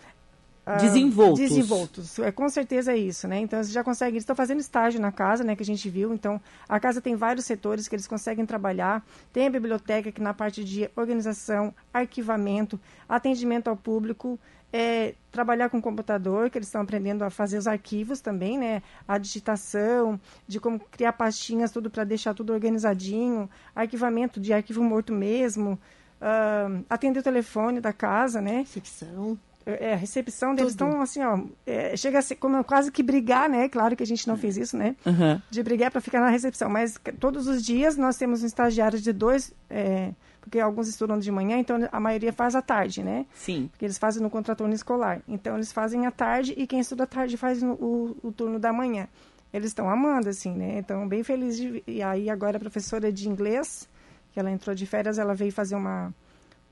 desenvoltos. 0.76 1.38
desenvoltos. 1.38 2.18
É, 2.18 2.30
com 2.30 2.48
certeza 2.48 2.92
é 2.92 2.96
isso, 2.96 3.26
né? 3.26 3.38
Então, 3.40 3.58
eles 3.58 3.70
já 3.70 3.82
conseguem... 3.82 4.14
Eles 4.14 4.22
estão 4.22 4.36
fazendo 4.36 4.60
estágio 4.60 5.00
na 5.00 5.10
casa, 5.10 5.42
né? 5.42 5.56
Que 5.56 5.62
a 5.62 5.66
gente 5.66 5.88
viu. 5.88 6.12
Então, 6.12 6.40
a 6.68 6.78
casa 6.78 7.00
tem 7.00 7.16
vários 7.16 7.44
setores 7.44 7.88
que 7.88 7.94
eles 7.94 8.06
conseguem 8.06 8.44
trabalhar. 8.44 9.04
Tem 9.32 9.46
a 9.46 9.50
biblioteca, 9.50 10.12
que 10.12 10.20
na 10.20 10.34
parte 10.34 10.64
de 10.64 10.90
organização, 10.96 11.74
arquivamento, 11.92 12.78
atendimento 13.08 13.68
ao 13.68 13.76
público 13.76 14.38
é, 14.72 15.14
trabalhar 15.30 15.70
com 15.70 15.80
computador, 15.80 16.50
que 16.50 16.58
eles 16.58 16.68
estão 16.68 16.82
aprendendo 16.82 17.22
a 17.22 17.30
fazer 17.30 17.58
os 17.58 17.66
arquivos 17.66 18.20
também, 18.20 18.58
né? 18.58 18.82
A 19.06 19.16
digitação, 19.18 20.20
de 20.46 20.60
como 20.60 20.78
criar 20.78 21.12
pastinhas, 21.12 21.70
tudo 21.70 21.90
para 21.90 22.04
deixar 22.04 22.34
tudo 22.34 22.52
organizadinho, 22.52 23.48
arquivamento 23.74 24.38
de 24.40 24.52
arquivo 24.52 24.82
morto 24.82 25.12
mesmo, 25.12 25.78
uh, 26.20 26.84
atender 26.88 27.20
o 27.20 27.22
telefone 27.22 27.80
da 27.80 27.92
casa, 27.92 28.40
né? 28.40 28.58
Recepção. 28.58 29.38
É, 29.80 29.92
a 29.92 29.96
recepção 29.96 30.54
deles 30.54 30.72
estão 30.72 31.00
assim, 31.00 31.22
ó, 31.22 31.40
é, 31.66 31.96
chega 31.96 32.18
a 32.18 32.22
ser 32.22 32.36
como 32.36 32.62
quase 32.64 32.90
que 32.90 33.02
brigar, 33.02 33.48
né? 33.48 33.68
Claro 33.68 33.94
que 33.94 34.02
a 34.02 34.06
gente 34.06 34.26
não 34.26 34.36
fez 34.36 34.56
isso, 34.56 34.76
né? 34.76 34.96
Uhum. 35.04 35.40
De 35.50 35.62
brigar 35.62 35.90
para 35.90 36.00
ficar 36.00 36.20
na 36.20 36.30
recepção, 36.30 36.70
mas 36.70 36.98
todos 37.20 37.46
os 37.46 37.62
dias 37.62 37.96
nós 37.96 38.16
temos 38.16 38.42
um 38.42 38.46
estagiário 38.46 38.98
de 38.98 39.12
dois 39.12 39.52
é, 39.68 40.12
porque 40.40 40.58
alguns 40.58 40.88
estudam 40.88 41.18
de 41.18 41.30
manhã, 41.30 41.58
então 41.58 41.76
a 41.92 42.00
maioria 42.00 42.32
faz 42.32 42.54
à 42.54 42.62
tarde, 42.62 43.02
né? 43.02 43.26
Sim. 43.34 43.68
Porque 43.70 43.84
eles 43.84 43.98
fazem 43.98 44.22
no 44.22 44.30
contraturno 44.30 44.74
escolar. 44.74 45.20
Então 45.28 45.56
eles 45.56 45.70
fazem 45.70 46.06
à 46.06 46.10
tarde 46.10 46.54
e 46.56 46.66
quem 46.66 46.80
estuda 46.80 47.04
à 47.04 47.06
tarde 47.06 47.36
faz 47.36 47.62
no, 47.62 47.74
o, 47.74 48.16
o 48.22 48.32
turno 48.32 48.58
da 48.58 48.72
manhã. 48.72 49.06
Eles 49.52 49.68
estão 49.68 49.88
amando, 49.88 50.28
assim, 50.28 50.52
né? 50.52 50.78
Então, 50.78 51.06
bem 51.08 51.22
felizes. 51.22 51.58
De... 51.58 51.82
E 51.86 52.02
aí, 52.02 52.28
agora, 52.28 52.56
a 52.56 52.60
professora 52.60 53.10
de 53.10 53.28
inglês, 53.28 53.88
que 54.32 54.40
ela 54.40 54.50
entrou 54.50 54.74
de 54.74 54.86
férias, 54.86 55.18
ela 55.18 55.34
veio 55.34 55.52
fazer 55.52 55.74
uma, 55.74 56.14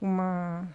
uma, 0.00 0.66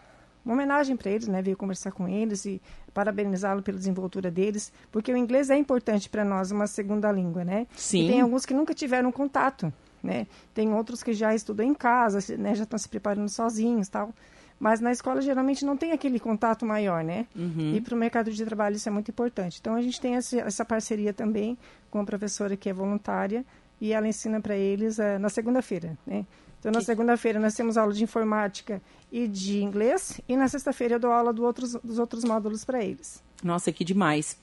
uma 0.43 0.53
homenagem 0.53 0.95
para 0.97 1.11
eles, 1.11 1.27
né? 1.27 1.41
Veio 1.41 1.57
conversar 1.57 1.91
com 1.91 2.07
eles 2.07 2.45
e 2.45 2.61
parabenizá-lo 2.93 3.61
pela 3.61 3.77
desenvoltura 3.77 4.29
deles, 4.29 4.71
porque 4.91 5.13
o 5.13 5.17
inglês 5.17 5.49
é 5.49 5.57
importante 5.57 6.09
para 6.09 6.25
nós, 6.25 6.51
uma 6.51 6.67
segunda 6.67 7.11
língua, 7.11 7.43
né? 7.43 7.67
Sim. 7.75 8.05
E 8.05 8.07
tem 8.09 8.21
alguns 8.21 8.45
que 8.45 8.53
nunca 8.53 8.73
tiveram 8.73 9.11
contato 9.11 9.71
né? 10.03 10.27
Tem 10.53 10.73
outros 10.73 11.03
que 11.03 11.13
já 11.13 11.33
estudam 11.33 11.65
em 11.65 11.73
casa, 11.73 12.19
né? 12.37 12.55
já 12.55 12.63
estão 12.63 12.77
se 12.77 12.89
preparando 12.89 13.29
sozinhos 13.29 13.87
tal. 13.87 14.13
Mas 14.59 14.79
na 14.79 14.91
escola 14.91 15.21
geralmente 15.21 15.65
não 15.65 15.75
tem 15.75 15.91
aquele 15.91 16.19
contato 16.19 16.65
maior, 16.65 17.03
né? 17.03 17.25
Uhum. 17.35 17.73
E 17.75 17.81
para 17.81 17.95
o 17.95 17.97
mercado 17.97 18.31
de 18.31 18.45
trabalho 18.45 18.75
isso 18.75 18.87
é 18.87 18.91
muito 18.91 19.09
importante. 19.09 19.57
Então 19.59 19.73
a 19.75 19.81
gente 19.81 19.99
tem 19.99 20.15
essa, 20.15 20.63
parceria 20.63 21.11
também 21.11 21.57
com 21.89 21.99
a 21.99 22.03
professora 22.03 22.55
que 22.55 22.69
é 22.69 22.73
voluntária 22.73 23.43
e 23.79 23.91
ela 23.91 24.07
ensina 24.07 24.39
para 24.39 24.55
eles 24.55 24.99
uh, 24.99 25.17
na 25.19 25.29
segunda-feira, 25.29 25.97
né? 26.05 26.25
Então, 26.61 26.71
na 26.71 26.79
que... 26.79 26.85
segunda-feira, 26.85 27.39
nós 27.39 27.55
temos 27.55 27.75
aula 27.75 27.91
de 27.91 28.03
informática 28.03 28.79
e 29.11 29.27
de 29.27 29.63
inglês, 29.63 30.21
e 30.29 30.37
na 30.37 30.47
sexta-feira 30.47 30.95
eu 30.95 30.99
dou 30.99 31.11
aula 31.11 31.33
do 31.33 31.43
outros, 31.43 31.75
dos 31.83 31.97
outros 31.97 32.23
módulos 32.23 32.63
para 32.63 32.85
eles. 32.85 33.21
Nossa, 33.43 33.71
que 33.71 33.83
demais. 33.83 34.37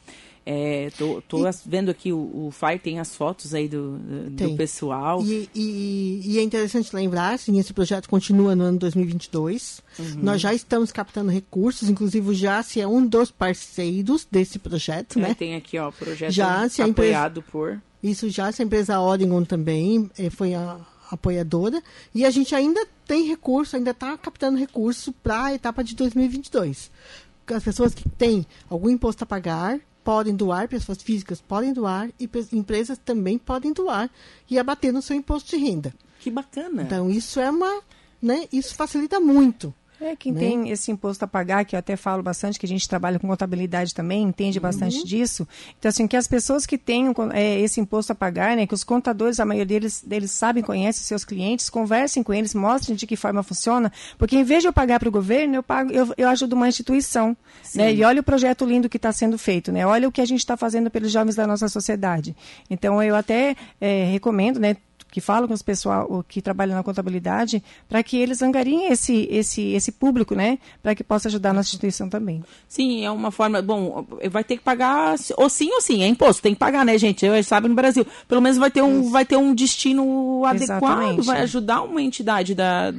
É, 0.45 0.91
tô, 0.97 1.23
tô 1.29 1.47
e, 1.47 1.51
vendo 1.65 1.91
aqui, 1.91 2.13
o, 2.13 2.47
o 2.47 2.51
Fire 2.51 2.79
tem 2.79 2.99
as 2.99 3.15
fotos 3.15 3.55
aí 3.55 3.69
do, 3.69 3.99
do, 4.31 4.57
pessoal. 4.57 5.23
E, 5.23 5.49
e, 5.55 6.23
e, 6.25 6.39
é 6.39 6.43
interessante 6.43 6.93
lembrar, 6.97 7.35
assim, 7.35 7.59
esse 7.59 7.73
projeto 7.73 8.09
continua 8.09 8.57
no 8.57 8.65
ano 8.65 8.79
2022. 8.79 9.83
Uhum. 9.99 10.07
Nós 10.23 10.41
já 10.41 10.53
estamos 10.53 10.91
captando 10.91 11.31
recursos, 11.31 11.89
inclusive 11.89 12.31
o 12.31 12.35
JASSE 12.35 12.81
é 12.81 12.89
um 12.89 13.07
dos 13.07 13.31
parceiros 13.31 14.27
desse 14.29 14.59
projeto, 14.59 15.19
é, 15.19 15.23
né? 15.23 15.35
Tem 15.35 15.55
aqui, 15.55 15.79
ó, 15.79 15.91
o 15.91 15.93
projeto 15.93 16.33
JASSE, 16.33 16.83
apoiado 16.83 17.41
empresa, 17.41 17.53
por... 17.53 17.83
Isso, 18.03 18.29
JASSE, 18.29 18.63
a 18.63 18.65
empresa 18.65 18.99
Oregon 18.99 19.45
também 19.45 20.11
é, 20.19 20.31
foi 20.31 20.55
a 20.55 20.79
apoiadora. 21.11 21.83
E 22.15 22.25
a 22.25 22.31
gente 22.31 22.55
ainda 22.55 22.87
tem 23.07 23.27
recurso, 23.27 23.77
ainda 23.77 23.91
está 23.91 24.17
captando 24.17 24.59
recurso 24.59 25.13
para 25.13 25.45
a 25.45 25.55
etapa 25.55 25.83
de 25.83 25.95
2022. 25.95 26.91
As 27.47 27.65
pessoas 27.65 27.95
que 27.95 28.09
têm 28.09 28.47
algum 28.69 28.91
imposto 28.91 29.25
a 29.25 29.27
pagar 29.27 29.81
podem 30.05 30.35
doar, 30.35 30.69
pessoas 30.69 31.03
físicas 31.03 31.41
podem 31.41 31.73
doar 31.73 32.11
e 32.19 32.29
empresas 32.53 32.99
também 32.99 33.39
podem 33.39 33.73
doar 33.73 34.11
e 34.49 34.59
abater 34.59 34.93
no 34.93 35.03
seu 35.03 35.17
imposto 35.17 35.51
de 35.51 35.57
renda. 35.57 35.95
Que 36.21 36.31
bacana. 36.31 36.83
Então 36.83 37.11
isso 37.11 37.39
é 37.41 37.51
uma, 37.51 37.83
né, 38.21 38.47
isso 38.53 38.75
facilita 38.75 39.21
muito. 39.21 39.75
É, 40.01 40.15
quem 40.15 40.33
né? 40.33 40.41
tem 40.41 40.71
esse 40.71 40.91
imposto 40.93 41.25
a 41.25 41.29
pagar, 41.29 41.65
que 41.65 41.75
eu 41.75 41.79
até 41.79 41.97
falo 41.97 42.23
bastante, 42.23 42.59
que 42.59 42.67
a 42.67 42.69
gente 42.69 42.89
trabalha 42.89 43.19
com 43.19 43.27
contabilidade 43.27 43.95
também, 43.95 44.23
entende 44.23 44.61
bastante 44.61 44.99
uhum. 44.99 45.05
disso. 45.05 45.47
Então, 45.79 45.89
assim, 45.89 46.07
que 46.07 46.17
as 46.17 46.29
pessoas 46.29 46.65
que 46.67 46.79
têm 46.79 47.07
é, 47.33 47.61
esse 47.61 47.81
imposto 47.81 48.13
a 48.13 48.15
pagar, 48.15 48.57
né, 48.57 48.67
que 48.67 48.75
os 48.75 48.85
contadores, 48.85 49.41
a 49.41 49.45
maioria 49.45 49.67
deles, 49.67 50.03
deles 50.07 50.31
sabem, 50.31 50.63
conhecem 50.63 51.03
seus 51.03 51.25
clientes, 51.25 51.69
conversem 51.69 52.23
com 52.23 52.33
eles, 52.33 52.55
mostrem 52.55 52.97
de 52.97 53.07
que 53.07 53.17
forma 53.17 53.43
funciona, 53.43 53.93
porque 54.17 54.37
em 54.37 54.45
vez 54.45 54.63
de 54.63 54.69
eu 54.69 54.73
pagar 54.73 55.01
para 55.01 55.09
o 55.09 55.13
governo, 55.13 55.57
eu, 55.57 55.63
pago, 55.63 55.91
eu, 55.91 56.15
eu 56.17 56.29
ajudo 56.29 56.55
uma 56.55 56.69
instituição. 56.69 57.37
Né, 57.75 57.93
e 57.93 58.05
olha 58.05 58.21
o 58.21 58.25
projeto 58.25 58.65
lindo 58.65 58.89
que 58.89 58.97
está 58.97 59.13
sendo 59.13 59.37
feito, 59.37 59.71
né? 59.71 59.87
Olha 59.87 60.09
o 60.09 60.13
que 60.13 60.23
a 60.23 60.25
gente 60.25 60.39
está 60.39 60.57
fazendo 60.57 60.91
pelos 60.91 61.13
jovens 61.13 61.37
da 61.37 61.47
nossa 61.47 61.69
sociedade. 61.69 62.35
Então, 62.71 63.03
eu 63.03 63.15
até 63.15 63.57
é, 63.81 64.05
recomendo, 64.05 64.59
né, 64.59 64.77
que 65.11 65.21
falam 65.21 65.49
com 65.49 65.55
os 65.55 65.63
pessoal 65.63 66.25
que 66.29 66.43
trabalham 66.43 66.77
na 66.77 66.83
contabilidade, 66.83 67.63
para 67.89 68.03
que 68.03 68.17
eles 68.17 68.43
angariem 68.43 68.93
esse, 68.93 69.27
esse, 69.31 69.73
esse 69.73 69.93
público, 69.93 70.35
né? 70.35 70.59
Para 70.83 70.95
que 70.95 71.03
possa 71.03 71.29
ajudar 71.29 71.51
a 71.51 71.53
nossa 71.55 71.69
instituição 71.69 72.09
também. 72.09 72.43
Sim, 72.69 73.05
é 73.05 73.11
uma 73.11 73.31
forma. 73.31 73.63
Bom, 73.63 74.07
vai 74.31 74.45
ter 74.45 74.57
que 74.57 74.63
pagar, 74.63 75.17
ou 75.37 75.49
sim 75.49 75.71
ou 75.73 75.81
sim, 75.81 76.03
é 76.03 76.07
imposto, 76.07 76.43
tem 76.43 76.55
que 76.55 76.59
pagar, 76.59 76.85
né, 76.85 76.99
gente? 76.99 77.25
Eu 77.25 77.43
sabe 77.43 77.69
no 77.69 77.75
Brasil. 77.75 78.07
Pelo 78.27 78.41
menos 78.41 78.59
vai 78.59 78.71
ter 78.71 78.83
um, 78.83 79.11
vai 79.11 79.25
ter 79.25 79.37
um 79.37 79.55
destino 79.55 80.45
adequado, 80.45 80.83
Exatamente. 80.83 81.27
vai 81.27 81.41
ajudar 81.43 81.83
uma 81.83 82.03
entidade 82.03 82.55
da, 82.55 82.93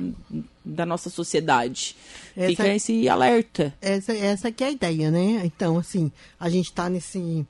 da 0.65 0.85
nossa 0.85 1.09
sociedade. 1.09 1.95
Essa, 2.35 2.49
Fica 2.49 2.67
esse 2.67 3.09
alerta. 3.09 3.73
Essa, 3.81 4.13
essa 4.13 4.51
que 4.51 4.63
é 4.63 4.67
a 4.67 4.71
ideia, 4.71 5.11
né? 5.11 5.41
Então, 5.43 5.77
assim, 5.77 6.11
a 6.39 6.49
gente 6.49 6.67
está 6.67 6.89
nesse 6.89 7.45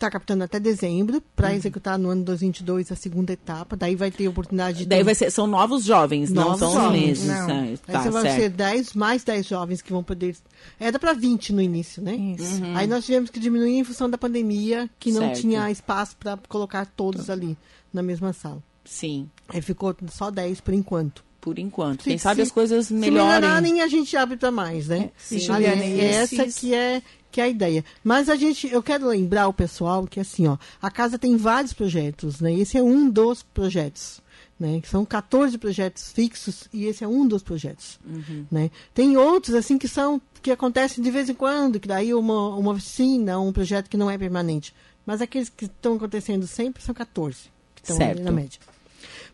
está 0.00 0.10
captando 0.10 0.42
até 0.44 0.58
dezembro 0.58 1.22
para 1.36 1.48
uhum. 1.48 1.54
executar 1.54 1.98
no 1.98 2.08
ano 2.08 2.24
2022 2.24 2.90
a 2.90 2.96
segunda 2.96 3.32
etapa. 3.32 3.76
Daí 3.76 3.94
vai 3.94 4.10
ter 4.10 4.26
oportunidade 4.26 4.78
de. 4.78 4.86
Daí 4.86 5.02
vai 5.02 5.14
ser, 5.14 5.30
são 5.30 5.46
novos 5.46 5.84
jovens, 5.84 6.30
novos 6.30 6.60
não 6.60 6.72
são 6.72 6.82
jovens, 6.82 7.00
meses. 7.00 7.26
Não. 7.26 7.50
É, 7.50 7.76
tá, 7.76 8.02
Aí 8.02 8.10
vai 8.10 8.36
ser 8.36 8.48
10, 8.48 8.94
mais 8.94 9.22
10 9.22 9.46
jovens 9.46 9.82
que 9.82 9.92
vão 9.92 10.02
poder. 10.02 10.34
Era 10.78 10.98
para 10.98 11.12
20 11.12 11.52
no 11.52 11.60
início, 11.60 12.02
né? 12.02 12.14
Isso. 12.14 12.62
Uhum. 12.62 12.76
Aí 12.76 12.86
nós 12.86 13.04
tivemos 13.04 13.30
que 13.30 13.38
diminuir 13.38 13.78
em 13.78 13.84
função 13.84 14.08
da 14.08 14.16
pandemia, 14.16 14.88
que 14.98 15.12
não 15.12 15.20
certo. 15.20 15.40
tinha 15.40 15.70
espaço 15.70 16.16
para 16.16 16.38
colocar 16.48 16.86
todos 16.86 17.28
ali 17.28 17.56
na 17.92 18.02
mesma 18.02 18.32
sala. 18.32 18.62
Sim. 18.84 19.28
Aí 19.48 19.60
ficou 19.60 19.94
só 20.10 20.30
10 20.30 20.60
por 20.60 20.74
enquanto 20.74 21.30
por 21.40 21.58
enquanto. 21.58 22.04
Quem 22.04 22.18
sabe 22.18 22.42
as 22.42 22.50
coisas 22.50 22.90
melhorem. 22.90 23.32
Se 23.32 23.40
melhorarem, 23.40 23.80
a 23.80 23.88
gente 23.88 24.16
abre 24.16 24.36
para 24.36 24.50
mais, 24.50 24.88
né? 24.88 25.10
Sim, 25.16 25.38
Juliana, 25.38 25.82
é 25.82 26.04
essa 26.16 26.46
que 26.46 26.74
é 26.74 27.02
que 27.30 27.40
é 27.40 27.44
a 27.44 27.48
ideia. 27.48 27.84
Mas 28.02 28.28
a 28.28 28.36
gente, 28.36 28.68
eu 28.68 28.82
quero 28.82 29.06
lembrar 29.06 29.48
o 29.48 29.52
pessoal 29.52 30.06
que 30.06 30.20
assim, 30.20 30.46
ó, 30.46 30.56
a 30.80 30.90
casa 30.90 31.18
tem 31.18 31.36
vários 31.36 31.72
projetos, 31.72 32.40
né? 32.40 32.52
Esse 32.52 32.76
é 32.76 32.82
um 32.82 33.08
dos 33.08 33.42
projetos. 33.42 34.20
Né? 34.58 34.82
São 34.84 35.06
14 35.06 35.56
projetos 35.56 36.12
fixos 36.12 36.68
e 36.70 36.84
esse 36.84 37.02
é 37.02 37.08
um 37.08 37.26
dos 37.26 37.42
projetos. 37.42 37.98
Uhum. 38.04 38.44
Né? 38.50 38.70
Tem 38.92 39.16
outros 39.16 39.54
assim 39.54 39.78
que 39.78 39.88
são 39.88 40.20
que 40.42 40.50
acontecem 40.50 41.02
de 41.02 41.10
vez 41.10 41.28
em 41.30 41.34
quando, 41.34 41.80
que 41.80 41.88
daí 41.88 42.12
uma, 42.12 42.54
uma 42.56 42.72
oficina, 42.72 43.38
um 43.40 43.52
projeto 43.52 43.88
que 43.88 43.96
não 43.96 44.10
é 44.10 44.18
permanente. 44.18 44.74
Mas 45.06 45.22
aqueles 45.22 45.48
que 45.48 45.64
estão 45.64 45.94
acontecendo 45.94 46.46
sempre 46.46 46.82
são 46.82 46.94
14, 46.94 47.50
que 47.74 47.82
estão 47.82 47.96
certo. 47.96 48.22
na 48.22 48.30
média. 48.30 48.60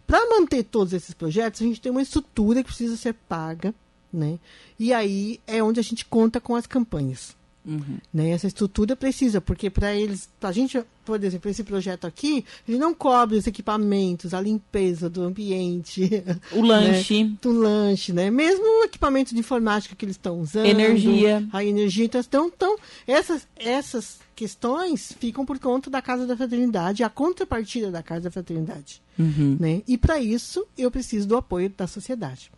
Para 0.06 0.24
manter 0.30 0.62
todos 0.62 0.92
esses 0.92 1.12
projetos, 1.12 1.60
a 1.60 1.64
gente 1.64 1.80
tem 1.80 1.90
uma 1.90 2.02
estrutura 2.02 2.62
que 2.62 2.68
precisa 2.68 2.96
ser 2.96 3.14
paga, 3.28 3.74
né? 4.12 4.38
E 4.78 4.92
aí 4.92 5.40
é 5.46 5.62
onde 5.62 5.80
a 5.80 5.82
gente 5.82 6.04
conta 6.04 6.40
com 6.40 6.54
as 6.54 6.66
campanhas. 6.66 7.36
Uhum. 7.66 7.98
Né? 8.14 8.30
Essa 8.30 8.46
estrutura 8.46 8.94
precisa, 8.94 9.40
porque 9.40 9.68
para 9.68 9.94
eles, 9.94 10.28
para 10.38 10.50
a 10.50 10.52
gente, 10.52 10.80
por 11.04 11.22
exemplo, 11.22 11.50
esse 11.50 11.64
projeto 11.64 12.06
aqui, 12.06 12.44
ele 12.68 12.78
não 12.78 12.94
cobre 12.94 13.36
os 13.36 13.46
equipamentos, 13.46 14.32
a 14.32 14.40
limpeza 14.40 15.10
do 15.10 15.22
ambiente, 15.22 16.22
o 16.52 16.62
lanche, 16.64 17.24
né? 17.24 17.36
o 17.44 17.50
lanche, 17.50 18.12
né? 18.12 18.30
Mesmo 18.30 18.64
o 18.64 18.84
equipamento 18.84 19.34
de 19.34 19.40
informática 19.40 19.96
que 19.96 20.04
eles 20.04 20.14
estão 20.14 20.40
usando, 20.40 20.66
energia, 20.66 21.46
a 21.52 21.64
energia, 21.64 22.04
então, 22.04 22.20
então, 22.20 22.46
então 22.46 22.76
essas 23.06 23.46
essas 23.56 24.20
questões 24.36 25.12
ficam 25.18 25.44
por 25.44 25.58
conta 25.58 25.90
da 25.90 26.02
Casa 26.02 26.26
da 26.26 26.36
Fraternidade, 26.36 27.02
a 27.02 27.08
contrapartida 27.08 27.90
da 27.90 28.02
Casa 28.02 28.22
da 28.22 28.30
Fraternidade. 28.30 29.02
Uhum. 29.18 29.56
Né? 29.58 29.82
E 29.88 29.96
para 29.96 30.20
isso 30.20 30.64
eu 30.76 30.90
preciso 30.90 31.26
do 31.26 31.36
apoio 31.36 31.70
da 31.70 31.86
sociedade. 31.86 32.50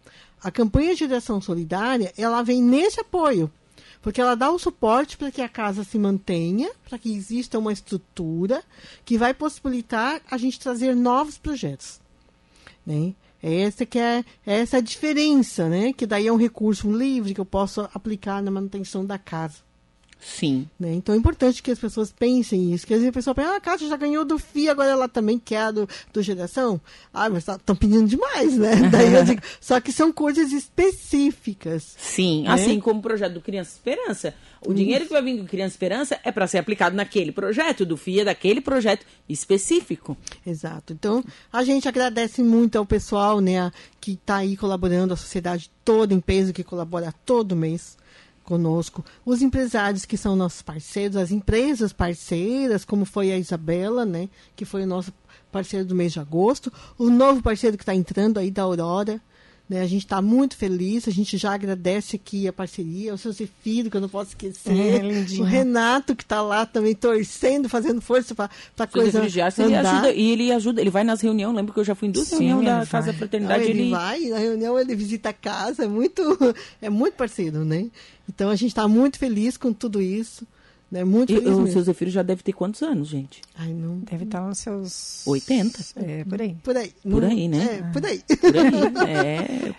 A 0.43 0.51
campanha 0.51 0.93
de 0.93 1.01
geração 1.01 1.41
solidária, 1.41 2.13
ela 2.17 2.43
vem 2.43 2.63
nesse 2.63 3.01
apoio, 3.01 3.51
porque 4.01 4.21
ela 4.21 4.35
dá 4.35 4.51
o 4.51 4.59
suporte 4.59 5.17
para 5.17 5.31
que 5.31 5.43
a 5.43 5.49
casa 5.49 5.85
se 5.85 5.99
mantenha, 5.99 6.71
para 6.89 6.99
que 6.99 7.15
exista 7.15 7.59
uma 7.59 7.73
estrutura 7.73 8.63
que 9.05 9.19
vai 9.19 9.35
possibilitar 9.35 10.21
a 10.31 10.37
gente 10.39 10.61
trazer 10.61 10.95
novos 10.95 11.39
projetos. 11.39 12.01
Né? 12.87 13.15
É 13.43 13.61
essa 13.61 13.87
que 13.87 13.99
é, 13.99 14.25
é 14.47 14.61
essa 14.61 14.79
a 14.79 14.81
diferença, 14.81 15.69
né? 15.69 15.93
Que 15.93 16.07
daí 16.07 16.27
é 16.27 16.33
um 16.33 16.37
recurso 16.37 16.91
livre 16.91 17.35
que 17.35 17.41
eu 17.41 17.45
posso 17.45 17.89
aplicar 17.95 18.43
na 18.43 18.51
manutenção 18.51 19.05
da 19.05 19.17
casa. 19.17 19.68
Sim. 20.21 20.69
Né? 20.79 20.95
Então 20.95 21.15
é 21.15 21.19
importante 21.19 21.63
que 21.63 21.71
as 21.71 21.79
pessoas 21.79 22.13
pensem 22.13 22.73
isso. 22.73 22.87
Que 22.87 22.95
às 22.95 23.01
vezes 23.01 23.11
a 23.11 23.15
pessoa 23.15 23.35
pensa, 23.35 23.51
ah, 23.51 23.57
a 23.57 23.61
Kátia 23.61 23.89
já 23.89 23.97
ganhou 23.97 24.25
do 24.25 24.39
FII, 24.39 24.69
agora 24.69 24.91
ela 24.91 25.09
também 25.09 25.39
quer 25.39 25.63
a 25.63 25.71
do, 25.71 25.89
do 26.13 26.23
geração. 26.23 26.81
Ah, 27.13 27.29
mas 27.31 27.47
estão 27.47 27.77
pedindo 27.77 28.07
demais, 28.07 28.57
né? 28.57 28.75
Daí 28.91 29.15
eu 29.15 29.25
digo, 29.25 29.43
só 29.61 29.81
que 29.81 29.93
são 29.93 30.13
coisas 30.13 30.53
específicas. 30.53 31.97
Sim, 31.99 32.43
né? 32.43 32.51
assim 32.51 32.81
como 32.81 32.99
o 33.01 33.03
projeto 33.03 33.35
do 33.35 33.41
Criança 33.41 33.73
Esperança. 33.73 34.35
O 34.67 34.75
dinheiro 34.75 35.07
que 35.07 35.13
vai 35.13 35.23
vir 35.23 35.41
do 35.41 35.47
Criança 35.47 35.75
Esperança 35.75 36.19
é 36.25 36.33
para 36.33 36.47
ser 36.49 36.59
aplicado 36.59 36.97
naquele 36.97 37.31
projeto, 37.31 37.87
do 37.87 37.97
FIA, 37.97 38.25
daquele 38.25 38.61
projeto 38.61 39.07
específico. 39.29 40.17
Exato. 40.45 40.93
Então, 40.93 41.23
a 41.53 41.63
gente 41.63 41.89
agradece 41.89 42.43
muito 42.43 42.77
ao 42.77 42.85
pessoal 42.85 43.41
né, 43.41 43.71
que 44.01 44.13
está 44.13 44.39
aí 44.39 44.57
colaborando, 44.57 45.15
a 45.15 45.17
sociedade 45.17 45.71
toda 45.85 46.13
em 46.13 46.21
peso 46.21 46.53
que 46.53 46.65
colabora 46.65 47.15
todo 47.25 47.55
mês 47.55 47.97
conosco, 48.49 49.05
os 49.27 49.43
empresários 49.43 50.07
que 50.07 50.17
são 50.17 50.35
nossos 50.35 50.63
parceiros, 50.63 51.19
as 51.19 51.31
empresas 51.31 51.93
parceiras, 51.93 52.83
como 52.83 53.05
foi 53.05 53.31
a 53.31 53.37
Isabela, 53.37 54.07
né, 54.07 54.31
que 54.57 54.65
foi 54.65 54.85
o 54.85 54.87
nosso 54.87 55.13
parceiro 55.53 55.85
do 55.85 55.95
mês 55.95 56.15
de 56.15 56.21
agosto, 56.21 56.73
o 56.97 57.11
novo 57.11 57.43
parceiro 57.43 57.77
que 57.77 57.83
está 57.83 57.95
entrando 57.95 58.39
aí 58.39 58.51
da 58.51 58.63
Aurora, 58.63 59.21
né, 59.69 59.83
a 59.83 59.87
gente 59.87 60.05
está 60.05 60.23
muito 60.23 60.57
feliz, 60.57 61.07
a 61.07 61.11
gente 61.11 61.37
já 61.37 61.53
agradece 61.53 62.17
aqui 62.17 62.49
a 62.49 62.53
parceria, 62.53 63.13
o 63.13 63.19
seu 63.19 63.31
Zefiro, 63.33 63.91
que 63.91 63.97
eu 63.97 64.01
não 64.01 64.09
posso 64.09 64.31
esquecer, 64.31 64.73
É, 64.73 65.41
o 65.41 65.45
Renato, 65.45 66.17
que 66.17 66.23
está 66.23 66.41
lá 66.41 66.65
também 66.65 66.95
torcendo, 66.95 67.69
fazendo 67.69 68.01
força 68.01 68.35
para 68.35 68.49
a 68.79 68.87
coisa 68.87 69.19
ele 69.63 69.75
ajuda, 69.77 70.13
e 70.13 70.31
ele 70.31 70.53
ajuda, 70.53 70.81
ele 70.81 70.91
vai 70.91 71.05
nas 71.05 71.21
reuniões, 71.21 71.55
lembro 71.55 71.75
que 71.75 71.81
eu 71.81 71.85
já 71.85 71.95
fui 71.95 72.09
em 72.09 72.11
duas 72.11 72.31
reuniões 72.31 72.65
da 72.65 72.79
ele 72.79 72.87
Casa 72.87 73.07
vai. 73.07 73.15
Fraternidade, 73.19 73.65
Não, 73.65 73.71
ele, 73.71 73.81
ele, 73.83 73.91
vai, 73.91 74.21
na 74.21 74.39
reunião 74.39 74.79
ele 74.79 74.97
visita 74.97 75.29
a 75.29 75.33
casa, 75.35 75.85
é 75.85 75.89
muito, 75.89 76.23
é 76.81 76.89
muito 76.89 77.15
parceiro, 77.15 77.65
né? 77.65 77.89
Então 78.27 78.49
a 78.49 78.57
gente 78.57 78.71
está 78.71 78.89
muito 78.89 79.19
feliz 79.19 79.57
com 79.57 79.73
tudo 79.73 80.01
isso, 80.01 80.47
né? 80.91 81.05
Muito 81.05 81.33
E 81.33 81.39
o 81.39 81.67
seu 81.67 81.83
Zefiro 81.83 82.11
já 82.11 82.23
deve 82.23 82.43
ter 82.43 82.53
quantos 82.53 82.83
anos, 82.83 83.09
gente? 83.09 83.41
Ai, 83.57 83.73
não, 83.73 83.99
Deve 83.99 84.25
estar 84.25 84.41
nos 84.41 84.59
seus... 84.59 85.27
80? 85.27 85.81
É, 85.97 86.25
por 86.25 86.41
aí. 86.41 86.57
por 86.63 86.77
aí. 86.77 86.93
Por 87.03 87.23
não- 87.23 87.29
aí, 87.29 87.49
né? 87.49 87.81
É, 87.81 87.93
por 87.93 88.05
aí. 88.05 88.23
Por 88.23 88.57
aí. 88.57 89.09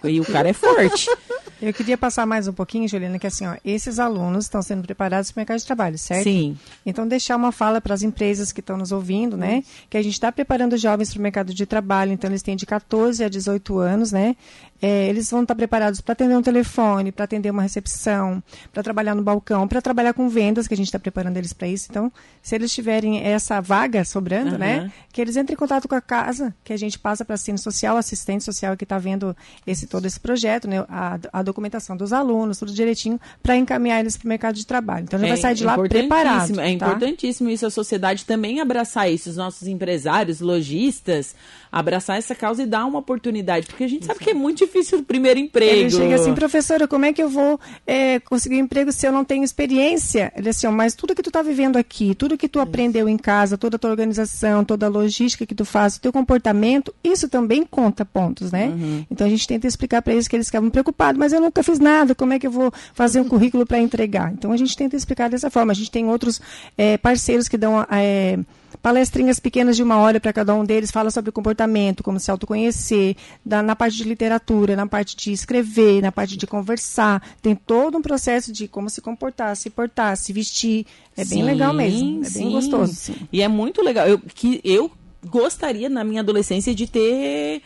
é, 0.03 0.09
e 0.09 0.19
o 0.19 0.25
cara 0.25 0.49
é 0.49 0.53
forte. 0.53 1.09
Eu 1.61 1.73
queria 1.73 1.97
passar 1.97 2.25
mais 2.25 2.47
um 2.47 2.53
pouquinho, 2.53 2.87
Juliana, 2.87 3.19
que 3.19 3.27
assim, 3.27 3.45
ó, 3.45 3.57
esses 3.65 3.99
alunos 3.99 4.45
estão 4.45 4.61
sendo 4.61 4.81
preparados 4.81 5.29
para 5.29 5.39
o 5.39 5.41
mercado 5.41 5.59
de 5.59 5.65
trabalho, 5.65 5.97
certo? 5.97 6.23
Sim. 6.23 6.57
Então, 6.85 7.05
deixar 7.05 7.35
uma 7.35 7.51
fala 7.51 7.81
para 7.81 7.93
as 7.93 8.01
empresas 8.01 8.53
que 8.53 8.61
estão 8.61 8.77
nos 8.77 8.93
ouvindo, 8.93 9.35
né? 9.35 9.61
Que 9.89 9.97
a 9.97 10.01
gente 10.01 10.13
está 10.13 10.31
preparando 10.31 10.77
jovens 10.77 11.11
para 11.11 11.19
o 11.19 11.21
mercado 11.21 11.53
de 11.53 11.65
trabalho, 11.65 12.13
então 12.13 12.29
eles 12.29 12.41
têm 12.41 12.55
de 12.55 12.65
14 12.65 13.25
a 13.25 13.27
18 13.27 13.77
anos, 13.77 14.11
né? 14.13 14.37
É, 14.81 15.07
eles 15.07 15.29
vão 15.29 15.41
estar 15.41 15.55
preparados 15.55 15.99
para 15.99 16.13
atender 16.13 16.37
um 16.37 16.41
telefone, 16.41 17.11
para 17.11 17.25
atender 17.25 17.49
uma 17.49 17.61
recepção, 17.61 18.41
para 18.71 18.81
trabalhar 18.81 19.13
no 19.13 19.21
balcão, 19.21 19.67
para 19.67 19.81
trabalhar 19.81 20.13
com 20.13 20.29
vendas, 20.29 20.67
que 20.67 20.73
a 20.73 20.77
gente 20.77 20.87
está 20.87 20.99
preparando 20.99 21.37
eles 21.37 21.51
para 21.51 21.67
isso. 21.67 21.87
Então, 21.89 22.11
se 22.41 22.55
eles 22.55 22.73
tiverem 22.73 23.21
essa 23.21 23.59
vaga 23.59 24.05
sobrando, 24.05 24.49
Aham. 24.49 24.57
né? 24.57 24.91
Que 25.11 25.21
eles 25.21 25.35
entrem 25.35 25.55
em 25.55 25.57
contato 25.57 25.87
com 25.87 25.95
a 25.95 26.01
casa, 26.01 26.55
que 26.63 26.71
a 26.71 26.77
gente 26.77 26.97
passa 26.97 27.25
para 27.25 27.33
a 27.33 27.35
assistente 27.35 27.61
social, 27.61 27.97
assistente 27.97 28.43
social 28.43 28.77
que 28.77 28.85
está 28.85 28.97
vendo 28.97 29.35
esse 29.67 29.85
todo 29.85 30.05
esse 30.05 30.19
projeto, 30.19 30.67
né? 30.67 30.85
A, 30.87 31.19
a 31.33 31.43
documentação 31.43 31.97
dos 31.97 32.13
alunos, 32.13 32.57
tudo 32.59 32.71
direitinho, 32.71 33.19
para 33.43 33.57
encaminhar 33.57 33.99
eles 33.99 34.15
para 34.15 34.25
o 34.25 34.29
mercado 34.29 34.55
de 34.55 34.65
trabalho. 34.65 35.03
Então, 35.03 35.19
já 35.19 35.27
vai 35.27 35.37
sair 35.37 35.55
de 35.55 35.63
lá 35.65 35.77
preparado. 35.77 36.59
É 36.59 36.77
tá? 36.77 36.87
importantíssimo 36.87 37.49
isso, 37.49 37.65
a 37.65 37.69
sociedade 37.69 38.25
também 38.25 38.61
abraçar 38.61 39.11
isso, 39.11 39.29
os 39.29 39.35
nossos 39.35 39.67
empresários, 39.67 40.39
lojistas, 40.39 41.35
abraçar 41.71 42.17
essa 42.17 42.33
causa 42.33 42.63
e 42.63 42.65
dar 42.65 42.85
uma 42.85 42.99
oportunidade, 42.99 43.67
porque 43.67 43.83
a 43.83 43.87
gente 43.87 44.05
sabe 44.05 44.19
que 44.19 44.29
é 44.29 44.33
muito 44.33 44.68
difícil 44.69 44.99
o 44.99 45.03
primeiro 45.03 45.39
emprego. 45.39 45.71
Ele 45.71 45.89
chega 45.89 46.15
assim, 46.15 46.33
professora, 46.33 46.87
como 46.87 47.05
é 47.05 47.11
que 47.11 47.21
eu 47.21 47.29
vou 47.29 47.59
é, 47.85 48.19
conseguir 48.19 48.55
um 48.55 48.59
emprego 48.59 48.91
se 48.91 49.05
eu 49.07 49.11
não 49.11 49.25
tenho 49.25 49.43
experiência? 49.43 50.31
Ele 50.35 50.49
assim, 50.49 50.67
ó, 50.67 50.71
mas 50.71 50.93
tudo 50.93 51.15
que 51.15 51.23
tu 51.23 51.31
tá 51.31 51.41
vivendo 51.41 51.77
aqui, 51.77 52.15
tudo 52.15 52.37
que 52.37 52.47
tu 52.47 52.59
aprendeu 52.59 53.09
em 53.09 53.17
casa, 53.17 53.57
toda 53.57 53.75
a 53.75 53.79
tua 53.79 53.89
organização, 53.89 54.63
toda 54.63 54.85
a 54.85 54.89
logística 54.89 55.45
que 55.45 55.55
tu 55.55 55.65
faz, 55.65 55.95
o 55.95 56.01
teu 56.01 56.13
comportamento, 56.13 56.93
isso 57.03 57.27
também 57.27 57.65
conta 57.65 58.05
pontos, 58.05 58.51
né? 58.51 58.71
Então 59.09 59.25
a 59.25 59.29
gente 59.29 59.47
tenta 59.47 59.67
explicar 59.67 60.01
para 60.01 60.13
eles 60.13 60.27
que 60.27 60.35
eles 60.35 60.47
ficavam 60.47 60.69
preocupados, 60.69 61.19
mas 61.19 61.33
eu 61.33 61.41
nunca 61.41 61.63
fiz 61.63 61.79
nada, 61.79 62.13
como 62.13 62.33
é 62.33 62.39
que 62.39 62.47
eu 62.47 62.51
vou 62.51 62.71
fazer 62.93 63.19
um 63.19 63.27
currículo 63.27 63.65
para 63.65 63.79
entregar? 63.79 64.31
Então 64.33 64.51
a 64.51 64.57
gente 64.57 64.75
tenta 64.77 64.95
explicar 64.95 65.29
dessa 65.29 65.49
forma. 65.49 65.71
A 65.71 65.75
gente 65.75 65.91
tem 65.91 66.05
outros 66.05 66.39
é, 66.77 66.97
parceiros 66.97 67.47
que 67.47 67.57
dão 67.57 67.85
é, 67.91 68.37
palestrinhas 68.81 69.39
pequenas 69.39 69.75
de 69.75 69.83
uma 69.83 69.97
hora 69.97 70.19
para 70.19 70.33
cada 70.33 70.53
um 70.53 70.63
deles, 70.63 70.91
fala 70.91 71.11
sobre 71.11 71.31
comportamento, 71.31 72.03
como 72.03 72.19
se 72.19 72.29
autoconhecer, 72.31 73.15
da, 73.45 73.61
na 73.61 73.75
parte 73.75 73.97
de 73.97 74.03
literatura, 74.03 74.75
na 74.75 74.87
parte 74.87 75.15
de 75.15 75.31
escrever, 75.31 76.01
na 76.01 76.11
parte 76.11 76.37
de 76.37 76.47
conversar. 76.47 77.21
Tem 77.41 77.55
todo 77.55 77.97
um 77.97 78.01
processo 78.01 78.51
de 78.51 78.67
como 78.67 78.89
se 78.89 79.01
comportar, 79.01 79.55
se 79.55 79.69
portar, 79.69 80.15
se 80.17 80.31
vestir. 80.33 80.85
É 81.15 81.25
bem 81.25 81.39
Sim, 81.39 81.43
legal 81.43 81.73
mesmo, 81.73 82.19
é 82.19 82.29
bem 82.29 82.29
sim. 82.29 82.51
gostoso. 82.51 83.13
E 83.31 83.41
é 83.41 83.47
muito 83.47 83.81
legal. 83.81 84.07
Eu, 84.07 84.19
que 84.19 84.61
eu 84.63 84.91
gostaria, 85.25 85.89
na 85.89 86.03
minha 86.03 86.21
adolescência, 86.21 86.73
de 86.73 86.87
ter 86.87 87.61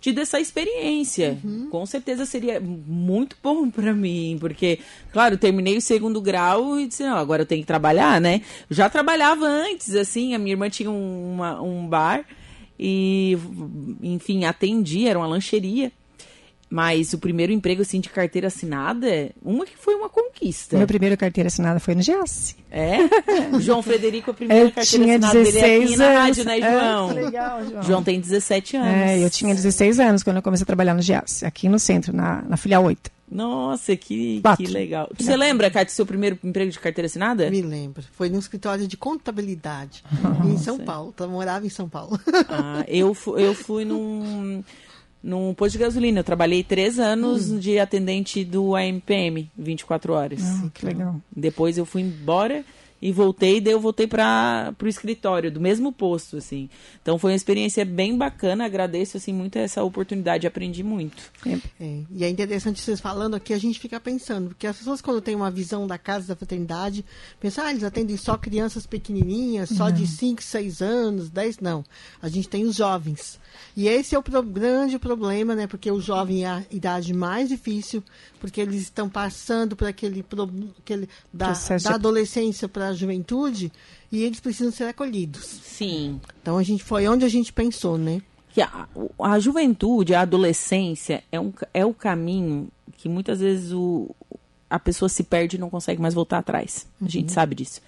tido 0.00 0.20
essa 0.20 0.38
experiência. 0.40 1.38
Uhum. 1.44 1.68
Com 1.70 1.84
certeza 1.86 2.24
seria 2.24 2.60
muito 2.60 3.36
bom 3.42 3.68
pra 3.70 3.92
mim, 3.92 4.36
porque, 4.40 4.78
claro, 5.12 5.36
terminei 5.36 5.76
o 5.76 5.80
segundo 5.80 6.20
grau 6.20 6.78
e 6.78 6.86
disse, 6.86 7.02
não, 7.02 7.16
agora 7.16 7.42
eu 7.42 7.46
tenho 7.46 7.60
que 7.62 7.66
trabalhar, 7.66 8.20
né? 8.20 8.42
Eu 8.70 8.76
já 8.76 8.88
trabalhava 8.88 9.46
antes, 9.46 9.94
assim, 9.94 10.34
a 10.34 10.38
minha 10.38 10.52
irmã 10.52 10.68
tinha 10.70 10.90
um, 10.90 11.34
uma- 11.34 11.60
um 11.60 11.86
bar 11.86 12.24
e, 12.78 13.36
enfim, 14.02 14.44
atendia, 14.44 15.10
era 15.10 15.18
uma 15.18 15.26
lancheria. 15.26 15.90
Mas 16.70 17.14
o 17.14 17.18
primeiro 17.18 17.50
emprego, 17.52 17.80
assim, 17.80 17.98
de 17.98 18.10
carteira 18.10 18.48
assinada, 18.48 19.30
uma 19.42 19.64
que 19.64 19.76
foi 19.76 19.94
uma 19.94 20.08
conquista. 20.08 20.76
Meu 20.76 20.86
primeiro 20.86 21.16
carteira 21.16 21.46
assinada 21.48 21.80
foi 21.80 21.94
no 21.94 22.02
Giasse. 22.02 22.56
É? 22.70 22.98
João 23.60 23.82
Frederico, 23.82 24.30
a 24.30 24.34
primeira 24.34 24.64
Eu 24.66 24.70
carteira 24.72 25.04
tinha 25.04 25.16
assinada 25.16 25.42
dele 25.42 25.58
é 25.58 25.60
aqui 25.76 25.84
16 25.86 25.98
na 25.98 26.04
anos. 26.04 26.18
rádio, 26.20 26.44
né, 26.44 26.60
João? 26.60 27.10
É, 27.10 27.14
legal, 27.14 27.64
João. 27.66 27.82
João 27.82 28.02
tem 28.02 28.20
17 28.20 28.76
anos. 28.76 28.88
É, 29.10 29.24
eu 29.24 29.30
tinha 29.30 29.54
16 29.54 29.98
anos 29.98 30.22
quando 30.22 30.36
eu 30.36 30.42
comecei 30.42 30.64
a 30.64 30.66
trabalhar 30.66 30.92
no 30.94 31.00
Giasse, 31.00 31.46
aqui 31.46 31.68
no 31.70 31.78
centro, 31.78 32.14
na, 32.14 32.42
na 32.42 32.56
filial 32.58 32.84
8. 32.84 33.10
Nossa, 33.30 33.94
que, 33.96 34.42
que 34.56 34.66
legal. 34.66 35.10
Você 35.18 35.36
lembra, 35.36 35.70
Cátia, 35.70 35.94
seu 35.94 36.06
primeiro 36.06 36.38
emprego 36.42 36.70
de 36.70 36.78
carteira 36.78 37.06
assinada? 37.06 37.50
Me 37.50 37.60
lembro. 37.62 38.02
Foi 38.12 38.28
num 38.30 38.38
escritório 38.38 38.86
de 38.88 38.96
contabilidade 38.96 40.02
em 40.46 40.56
São 40.58 40.78
Paulo. 40.78 41.14
Eu 41.18 41.28
morava 41.28 41.66
em 41.66 41.70
São 41.70 41.88
Paulo. 41.88 42.18
Ah, 42.48 42.84
eu, 42.88 43.12
fu- 43.12 43.36
eu 43.38 43.54
fui 43.54 43.84
num, 43.84 44.64
num 45.22 45.52
posto 45.54 45.72
de 45.72 45.78
gasolina. 45.84 46.20
Eu 46.20 46.24
trabalhei 46.24 46.62
três 46.62 46.98
anos 46.98 47.50
Hum. 47.50 47.58
de 47.58 47.78
atendente 47.78 48.44
do 48.44 48.74
AMPM, 48.76 49.50
24 49.56 50.12
horas. 50.12 50.40
Ah, 50.42 50.68
que 50.72 50.84
legal. 50.86 51.16
Depois 51.34 51.76
eu 51.78 51.84
fui 51.84 52.02
embora 52.02 52.64
e 53.00 53.12
voltei, 53.12 53.60
daí 53.60 53.72
eu 53.72 53.80
voltei 53.80 54.06
para 54.06 54.74
o 54.82 54.86
escritório, 54.88 55.50
do 55.52 55.60
mesmo 55.60 55.92
posto, 55.92 56.36
assim. 56.36 56.68
Então 57.00 57.18
foi 57.18 57.30
uma 57.32 57.36
experiência 57.36 57.84
bem 57.84 58.16
bacana, 58.16 58.64
agradeço, 58.64 59.16
assim, 59.16 59.32
muito 59.32 59.56
essa 59.56 59.82
oportunidade, 59.84 60.46
aprendi 60.46 60.82
muito. 60.82 61.16
É, 61.80 62.00
e 62.10 62.24
é 62.24 62.28
interessante 62.28 62.80
vocês 62.80 63.00
falando 63.00 63.34
aqui, 63.36 63.52
a 63.54 63.58
gente 63.58 63.78
fica 63.78 64.00
pensando, 64.00 64.48
porque 64.48 64.66
as 64.66 64.76
pessoas 64.76 65.00
quando 65.00 65.20
têm 65.20 65.34
uma 65.36 65.50
visão 65.50 65.86
da 65.86 65.96
casa 65.98 66.26
da 66.28 66.36
fraternidade, 66.36 67.04
pensam, 67.40 67.64
ah, 67.64 67.70
eles 67.70 67.84
atendem 67.84 68.16
só 68.16 68.36
crianças 68.36 68.86
pequenininhas, 68.86 69.70
só 69.70 69.90
de 69.90 70.06
5, 70.06 70.42
6 70.42 70.82
anos, 70.82 71.30
10, 71.30 71.58
não. 71.60 71.84
A 72.20 72.28
gente 72.28 72.48
tem 72.48 72.64
os 72.64 72.76
jovens. 72.76 73.38
E 73.76 73.86
esse 73.88 74.14
é 74.14 74.18
o 74.18 74.22
pro- 74.22 74.42
grande 74.42 74.98
problema, 74.98 75.54
né? 75.54 75.66
Porque 75.66 75.90
o 75.90 76.00
jovem 76.00 76.44
é 76.44 76.48
a 76.48 76.62
idade 76.70 77.12
mais 77.14 77.48
difícil, 77.48 78.02
porque 78.40 78.60
eles 78.60 78.82
estão 78.82 79.08
passando 79.08 79.74
por 79.76 79.86
aquele, 79.86 80.22
pro- 80.22 80.50
aquele 80.78 81.08
da, 81.32 81.52
da 81.90 81.94
adolescência 81.94 82.68
para 82.68 82.87
a 82.88 82.94
juventude, 82.94 83.72
e 84.10 84.22
eles 84.22 84.40
precisam 84.40 84.72
ser 84.72 84.84
acolhidos. 84.84 85.44
Sim. 85.44 86.20
Então 86.42 86.58
a 86.58 86.62
gente 86.62 86.82
foi 86.82 87.06
onde 87.08 87.24
a 87.24 87.28
gente 87.28 87.52
pensou, 87.52 87.96
né? 87.96 88.22
que 88.58 88.62
a, 88.62 88.88
a 89.22 89.38
juventude, 89.38 90.14
a 90.14 90.22
adolescência 90.22 91.22
é, 91.30 91.38
um, 91.38 91.52
é 91.72 91.86
o 91.86 91.94
caminho 91.94 92.68
que 92.96 93.08
muitas 93.08 93.38
vezes 93.38 93.72
o, 93.72 94.10
a 94.68 94.80
pessoa 94.80 95.08
se 95.08 95.22
perde 95.22 95.56
e 95.56 95.60
não 95.60 95.70
consegue 95.70 96.02
mais 96.02 96.12
voltar 96.12 96.38
atrás. 96.38 96.84
A 97.00 97.08
gente 97.08 97.30
sabe 97.30 97.54
disso. 97.54 97.80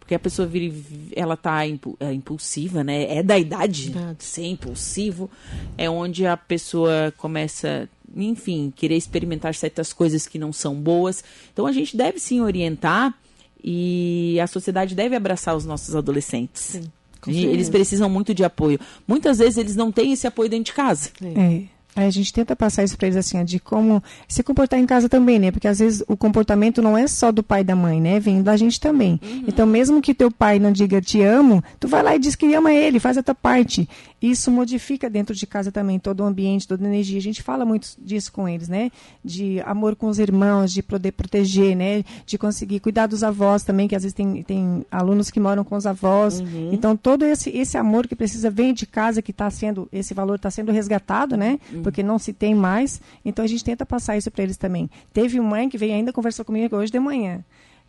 Porque 0.00 0.14
a 0.14 0.18
pessoa 0.18 0.46
vira, 0.46 0.74
ela 1.14 1.36
tá 1.36 1.66
é 1.66 2.12
impulsiva, 2.14 2.82
né? 2.82 3.16
É 3.16 3.22
da 3.22 3.38
idade 3.38 3.90
Verdade. 3.90 4.24
ser 4.24 4.46
impulsivo. 4.46 5.28
É 5.76 5.90
onde 5.90 6.24
a 6.24 6.36
pessoa 6.36 7.12
começa, 7.18 7.88
enfim, 8.14 8.72
querer 8.74 8.96
experimentar 8.96 9.54
certas 9.54 9.92
coisas 9.92 10.26
que 10.26 10.38
não 10.38 10.52
são 10.52 10.76
boas. 10.76 11.22
Então 11.52 11.66
a 11.66 11.72
gente 11.72 11.96
deve 11.96 12.20
sim 12.20 12.40
orientar 12.40 13.12
e 13.62 14.38
a 14.40 14.46
sociedade 14.46 14.94
deve 14.94 15.16
abraçar 15.16 15.56
os 15.56 15.64
nossos 15.64 15.94
adolescentes. 15.94 16.62
Sim, 16.62 16.92
com 17.20 17.30
E 17.30 17.46
eles 17.46 17.68
precisam 17.68 18.08
muito 18.08 18.34
de 18.34 18.44
apoio. 18.44 18.78
Muitas 19.06 19.38
vezes 19.38 19.58
eles 19.58 19.76
não 19.76 19.90
têm 19.90 20.12
esse 20.12 20.26
apoio 20.26 20.48
dentro 20.48 20.66
de 20.66 20.72
casa. 20.72 21.10
É. 21.22 21.75
A 21.96 22.10
gente 22.10 22.30
tenta 22.30 22.54
passar 22.54 22.84
isso 22.84 22.94
para 22.98 23.06
eles 23.06 23.16
assim, 23.16 23.42
de 23.42 23.58
como 23.58 24.04
se 24.28 24.42
comportar 24.42 24.78
em 24.78 24.84
casa 24.84 25.08
também, 25.08 25.38
né? 25.38 25.50
Porque 25.50 25.66
às 25.66 25.78
vezes 25.78 26.04
o 26.06 26.14
comportamento 26.14 26.82
não 26.82 26.96
é 26.96 27.06
só 27.06 27.32
do 27.32 27.42
pai 27.42 27.62
e 27.62 27.64
da 27.64 27.74
mãe, 27.74 27.98
né? 27.98 28.20
Vem 28.20 28.42
da 28.42 28.54
gente 28.54 28.78
também. 28.78 29.18
Uhum. 29.22 29.44
Então, 29.48 29.66
mesmo 29.66 30.02
que 30.02 30.12
teu 30.12 30.30
pai 30.30 30.58
não 30.58 30.70
diga 30.70 31.00
te 31.00 31.22
amo, 31.22 31.64
tu 31.80 31.88
vai 31.88 32.02
lá 32.02 32.14
e 32.14 32.18
diz 32.18 32.36
que 32.36 32.52
ama 32.54 32.70
ele, 32.70 33.00
faz 33.00 33.16
a 33.16 33.22
tua 33.22 33.34
parte. 33.34 33.88
Isso 34.20 34.50
modifica 34.50 35.08
dentro 35.08 35.34
de 35.34 35.46
casa 35.46 35.72
também 35.72 35.98
todo 35.98 36.20
o 36.20 36.24
ambiente, 36.24 36.68
toda 36.68 36.84
a 36.84 36.86
energia. 36.86 37.18
A 37.18 37.22
gente 37.22 37.42
fala 37.42 37.64
muito 37.64 37.88
disso 37.98 38.30
com 38.30 38.46
eles, 38.46 38.68
né? 38.68 38.90
De 39.24 39.60
amor 39.60 39.96
com 39.96 40.08
os 40.08 40.18
irmãos, 40.18 40.72
de 40.72 40.82
poder 40.82 41.12
proteger, 41.12 41.74
né? 41.74 42.04
De 42.26 42.36
conseguir 42.36 42.80
cuidar 42.80 43.06
dos 43.06 43.22
avós 43.22 43.62
também, 43.62 43.88
que 43.88 43.96
às 43.96 44.02
vezes 44.02 44.14
tem, 44.14 44.42
tem 44.42 44.84
alunos 44.90 45.30
que 45.30 45.40
moram 45.40 45.64
com 45.64 45.76
os 45.76 45.86
avós. 45.86 46.40
Uhum. 46.40 46.70
Então, 46.72 46.94
todo 46.94 47.24
esse, 47.24 47.48
esse 47.50 47.78
amor 47.78 48.06
que 48.06 48.14
precisa 48.14 48.50
vem 48.50 48.74
de 48.74 48.84
casa, 48.84 49.22
que 49.22 49.30
está 49.30 49.48
sendo, 49.48 49.88
esse 49.90 50.12
valor 50.12 50.36
está 50.36 50.50
sendo 50.50 50.70
resgatado, 50.72 51.36
né? 51.38 51.58
Uhum 51.72 51.85
porque 51.86 52.02
não 52.02 52.18
se 52.18 52.32
tem 52.32 52.52
mais. 52.52 53.00
Então 53.24 53.44
a 53.44 53.48
gente 53.48 53.62
tenta 53.62 53.86
passar 53.86 54.16
isso 54.16 54.28
para 54.28 54.42
eles 54.42 54.56
também. 54.56 54.90
Teve 55.12 55.38
uma 55.38 55.50
mãe 55.50 55.68
que 55.68 55.78
veio 55.78 55.94
ainda 55.94 56.12
conversou 56.12 56.44
comigo 56.44 56.74
hoje 56.74 56.90
de 56.90 56.98
manhã 56.98 57.44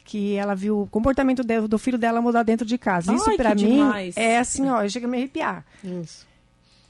que 0.05 0.35
ela 0.35 0.55
viu 0.55 0.83
o 0.83 0.87
comportamento 0.87 1.43
do, 1.43 1.67
do 1.67 1.79
filho 1.79 1.97
dela 1.97 2.21
mudar 2.21 2.43
dentro 2.43 2.65
de 2.65 2.77
casa. 2.77 3.13
Isso 3.13 3.35
para 3.35 3.55
mim 3.55 3.77
demais. 3.77 4.15
é 4.15 4.37
assim, 4.37 4.69
ó, 4.69 4.87
chega 4.87 5.07
a 5.07 5.09
me 5.09 5.17
arrepiar. 5.17 5.65
Isso. 5.83 6.27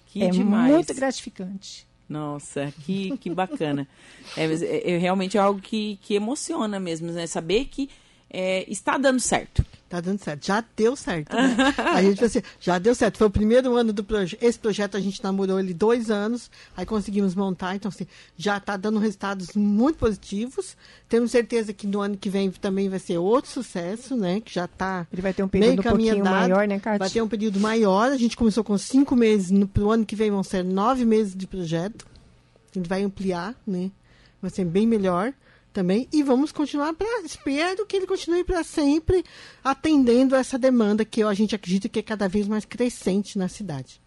Que 0.08 0.24
é 0.24 0.30
demais. 0.30 0.72
muito 0.72 0.94
gratificante. 0.94 1.88
Nossa, 2.10 2.74
que, 2.82 3.18
que 3.18 3.30
bacana. 3.30 3.88
é, 4.36 4.44
é, 4.46 4.92
é, 4.92 4.98
realmente 4.98 5.38
é 5.38 5.40
algo 5.40 5.62
que, 5.62 5.98
que 6.02 6.14
emociona 6.14 6.78
mesmo, 6.78 7.10
né? 7.12 7.26
Saber 7.26 7.66
que 7.66 7.90
é, 8.30 8.70
está 8.70 8.98
dando 8.98 9.22
certo. 9.22 9.66
Tá 9.90 10.02
dando 10.02 10.20
certo. 10.20 10.46
Já 10.46 10.64
deu 10.76 10.96
certo. 10.98 11.34
Né? 11.34 11.56
a 11.96 12.02
gente 12.02 12.24
assim, 12.24 12.42
já 12.60 12.78
deu 12.78 12.94
certo. 12.94 13.18
Foi 13.18 13.28
o 13.28 13.30
primeiro 13.30 13.76
ano 13.76 13.94
do 13.94 14.04
projeto. 14.04 14.44
Esse 14.44 14.60
projeto 14.60 14.98
a 14.98 15.00
gente 15.00 15.24
namorou 15.24 15.60
ele 15.60 15.74
dois 15.74 16.12
anos, 16.12 16.52
aí 16.76 16.86
conseguimos 16.86 17.34
montar. 17.34 17.76
Então, 17.76 17.88
assim, 17.88 18.06
já 18.36 18.58
está 18.58 18.76
dando 18.76 19.00
resultados 19.00 19.54
muito 19.56 19.98
positivos. 19.98 20.76
Temos 21.08 21.32
certeza 21.32 21.72
que 21.72 21.88
no 21.88 22.02
ano 22.02 22.18
que 22.18 22.30
vem 22.30 22.52
também 22.52 22.90
vai 22.90 23.00
ser 23.00 23.18
outro 23.18 23.50
sucesso, 23.50 24.18
né? 24.18 24.42
Que 24.42 24.54
já 24.54 24.66
está. 24.66 25.08
Ele 25.12 25.22
vai 25.22 25.34
ter 25.34 25.44
um 25.44 25.48
período 25.48 25.80
um 25.80 25.84
pouquinho 25.84 26.24
maior, 26.24 26.68
né, 26.68 26.80
Cátia? 26.80 27.00
Vai 27.00 27.10
ter 27.10 27.22
um 27.22 27.28
período 27.30 27.60
maior. 27.60 28.12
A 28.12 28.18
gente 28.18 28.36
começou 28.36 28.66
com 28.66 28.78
cinco 28.78 29.16
meses. 29.16 29.52
No 29.52 29.68
pro 29.68 29.90
ano 29.90 30.06
que 30.06 30.16
vem 30.18 30.30
vão 30.30 30.44
ser 30.44 30.66
nove 30.66 31.06
meses 31.06 31.34
de 31.34 31.48
projeto. 31.48 32.06
A 32.76 32.78
gente 32.78 32.90
vai 32.90 33.04
ampliar, 33.04 33.56
né? 33.66 33.90
Vai 34.42 34.52
ser 34.52 34.66
bem 34.66 34.86
melhor 34.86 35.34
também 35.78 36.08
e 36.12 36.24
vamos 36.24 36.52
continuar 36.52 36.92
para 36.96 37.22
espero 37.22 37.86
que 37.86 37.96
ele 37.96 38.08
continue 38.08 38.44
para 38.44 38.64
sempre 38.64 39.24
atendendo 39.64 40.36
essa 40.36 40.58
demanda 40.58 41.06
que 41.06 41.22
a 41.22 41.34
gente 41.36 41.54
acredita 41.54 41.88
que 41.88 42.00
é 42.00 42.02
cada 42.02 42.28
vez 42.28 42.48
mais 42.48 42.66
crescente 42.66 43.38
na 43.38 43.48
cidade. 43.48 44.02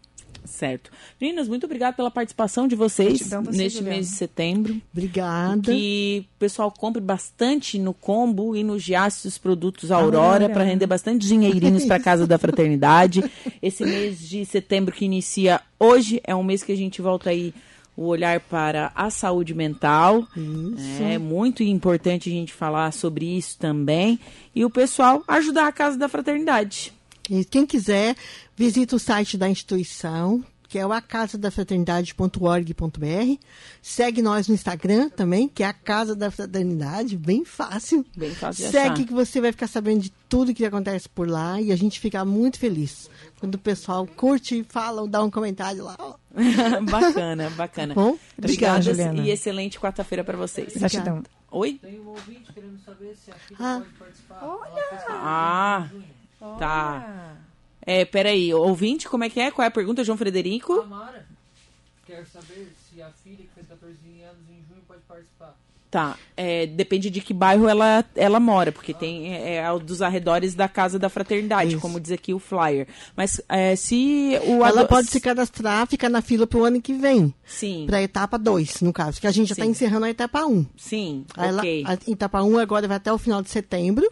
Certo. 0.44 0.90
Meninas, 1.20 1.46
muito 1.46 1.66
obrigada 1.66 1.96
pela 1.96 2.10
participação 2.10 2.66
de 2.66 2.74
vocês 2.74 3.20
você, 3.20 3.36
neste 3.52 3.78
Juliana. 3.78 3.96
mês 3.96 4.08
de 4.08 4.16
setembro. 4.16 4.82
Obrigada. 4.92 5.62
Que 5.70 6.26
o 6.34 6.38
pessoal 6.40 6.72
compre 6.72 7.00
bastante 7.00 7.78
no 7.78 7.94
combo 7.94 8.56
e 8.56 8.64
no 8.64 8.76
Giasse 8.76 9.28
os 9.28 9.38
produtos 9.38 9.92
Aurora 9.92 10.48
para 10.48 10.64
render 10.64 10.88
bastante 10.88 11.24
dinheirinhos 11.24 11.84
para 11.84 12.00
casa 12.00 12.26
da 12.26 12.36
fraternidade. 12.36 13.22
Esse 13.62 13.84
mês 13.84 14.28
de 14.28 14.44
setembro 14.44 14.92
que 14.92 15.04
inicia 15.04 15.60
hoje 15.78 16.20
é 16.24 16.34
um 16.34 16.42
mês 16.42 16.64
que 16.64 16.72
a 16.72 16.76
gente 16.76 17.00
volta 17.00 17.30
aí 17.30 17.54
o 18.00 18.06
olhar 18.06 18.40
para 18.40 18.90
a 18.94 19.10
saúde 19.10 19.52
mental. 19.52 20.26
Isso. 20.34 21.02
É 21.02 21.18
muito 21.18 21.62
importante 21.62 22.30
a 22.30 22.32
gente 22.32 22.50
falar 22.50 22.90
sobre 22.94 23.26
isso 23.26 23.58
também. 23.58 24.18
E 24.54 24.64
o 24.64 24.70
pessoal 24.70 25.22
ajudar 25.28 25.66
a 25.66 25.72
Casa 25.72 25.98
da 25.98 26.08
Fraternidade. 26.08 26.94
E 27.28 27.44
quem 27.44 27.66
quiser, 27.66 28.16
visita 28.56 28.96
o 28.96 28.98
site 28.98 29.36
da 29.36 29.50
instituição, 29.50 30.42
que 30.70 30.78
é 30.78 30.86
o 30.86 30.92
acasadafraternidade.org.br. 30.92 33.44
Segue 33.82 34.22
nós 34.22 34.46
no 34.46 34.54
Instagram 34.54 35.10
também, 35.10 35.48
que 35.48 35.64
é 35.64 35.66
a 35.66 35.72
Casa 35.72 36.14
da 36.14 36.30
Fraternidade, 36.30 37.16
bem 37.16 37.44
fácil. 37.44 38.06
Bem 38.16 38.30
fácil 38.30 38.70
Segue 38.70 38.78
achar. 38.78 38.94
que 39.04 39.12
você 39.12 39.40
vai 39.40 39.50
ficar 39.50 39.66
sabendo 39.66 40.02
de 40.02 40.12
tudo 40.28 40.54
que 40.54 40.64
acontece 40.64 41.08
por 41.08 41.28
lá 41.28 41.60
e 41.60 41.72
a 41.72 41.76
gente 41.76 41.98
fica 41.98 42.24
muito 42.24 42.60
feliz 42.60 43.10
quando 43.40 43.56
o 43.56 43.58
pessoal 43.58 44.06
curte, 44.06 44.64
fala, 44.68 45.08
dá 45.08 45.24
um 45.24 45.30
comentário 45.30 45.82
lá. 45.82 45.96
bacana, 46.88 47.50
bacana. 47.50 47.94
Bom, 47.94 48.16
obrigada 48.38 48.82
Juliana. 48.82 49.20
e 49.22 49.30
excelente 49.30 49.80
quarta-feira 49.80 50.22
para 50.22 50.36
vocês. 50.36 50.76
Gratidão. 50.76 51.24
Oi? 51.50 51.80
Tem 51.82 51.98
um 51.98 52.10
ouvinte 52.10 52.52
querendo 52.52 52.78
saber 52.84 53.16
se 53.16 53.32
a 53.32 53.34
filha 53.34 53.58
ah. 53.58 53.80
pode 53.80 53.90
participar. 53.98 54.44
Olha! 54.44 54.84
Ah, 55.08 55.88
tá. 56.60 57.36
É, 57.82 58.04
peraí, 58.04 58.52
ouvinte, 58.52 59.08
como 59.08 59.24
é 59.24 59.30
que 59.30 59.40
é? 59.40 59.50
Qual 59.50 59.64
é 59.64 59.68
a 59.68 59.70
pergunta, 59.70 60.04
João 60.04 60.18
Frederico? 60.18 60.80
Amara 60.80 61.26
quer 62.10 62.26
saber 62.26 62.72
se 62.88 63.00
a 63.00 63.10
filha 63.22 63.36
que 63.36 63.54
fez 63.54 63.68
14 63.68 63.96
anos 64.22 64.42
em 64.50 64.56
junho 64.68 64.82
pode 64.86 65.00
participar. 65.06 65.56
Tá, 65.88 66.16
é, 66.36 66.66
depende 66.66 67.10
de 67.10 67.20
que 67.20 67.34
bairro 67.34 67.68
ela, 67.68 68.04
ela 68.14 68.38
mora, 68.38 68.70
porque 68.70 68.94
tem 68.94 69.34
é, 69.34 69.56
é 69.56 69.78
dos 69.78 70.00
arredores 70.00 70.54
da 70.54 70.68
Casa 70.68 71.00
da 71.00 71.08
Fraternidade, 71.08 71.72
Isso. 71.72 71.80
como 71.80 71.98
diz 71.98 72.12
aqui 72.12 72.32
o 72.32 72.38
flyer. 72.38 72.86
Mas 73.16 73.40
é, 73.48 73.74
se 73.74 74.38
o 74.46 74.64
Ela 74.64 74.86
pode 74.86 75.08
se 75.08 75.20
cadastrar, 75.20 75.86
ficar 75.88 76.08
na 76.08 76.22
fila 76.22 76.46
pro 76.46 76.64
ano 76.64 76.80
que 76.80 76.92
vem. 76.92 77.34
Sim. 77.44 77.86
Pra 77.86 78.02
etapa 78.02 78.38
2, 78.38 78.82
no 78.82 78.92
caso, 78.92 79.20
que 79.20 79.26
a 79.26 79.32
gente 79.32 79.48
já 79.48 79.54
está 79.54 79.66
encerrando 79.66 80.06
a 80.06 80.10
etapa 80.10 80.44
1. 80.44 80.52
Um. 80.52 80.66
Sim, 80.76 81.24
ok. 81.36 81.82
Ela, 81.84 81.92
a 81.92 82.10
etapa 82.10 82.42
1 82.42 82.52
um 82.52 82.58
agora 82.58 82.86
vai 82.86 82.96
até 82.96 83.12
o 83.12 83.18
final 83.18 83.42
de 83.42 83.50
setembro, 83.50 84.08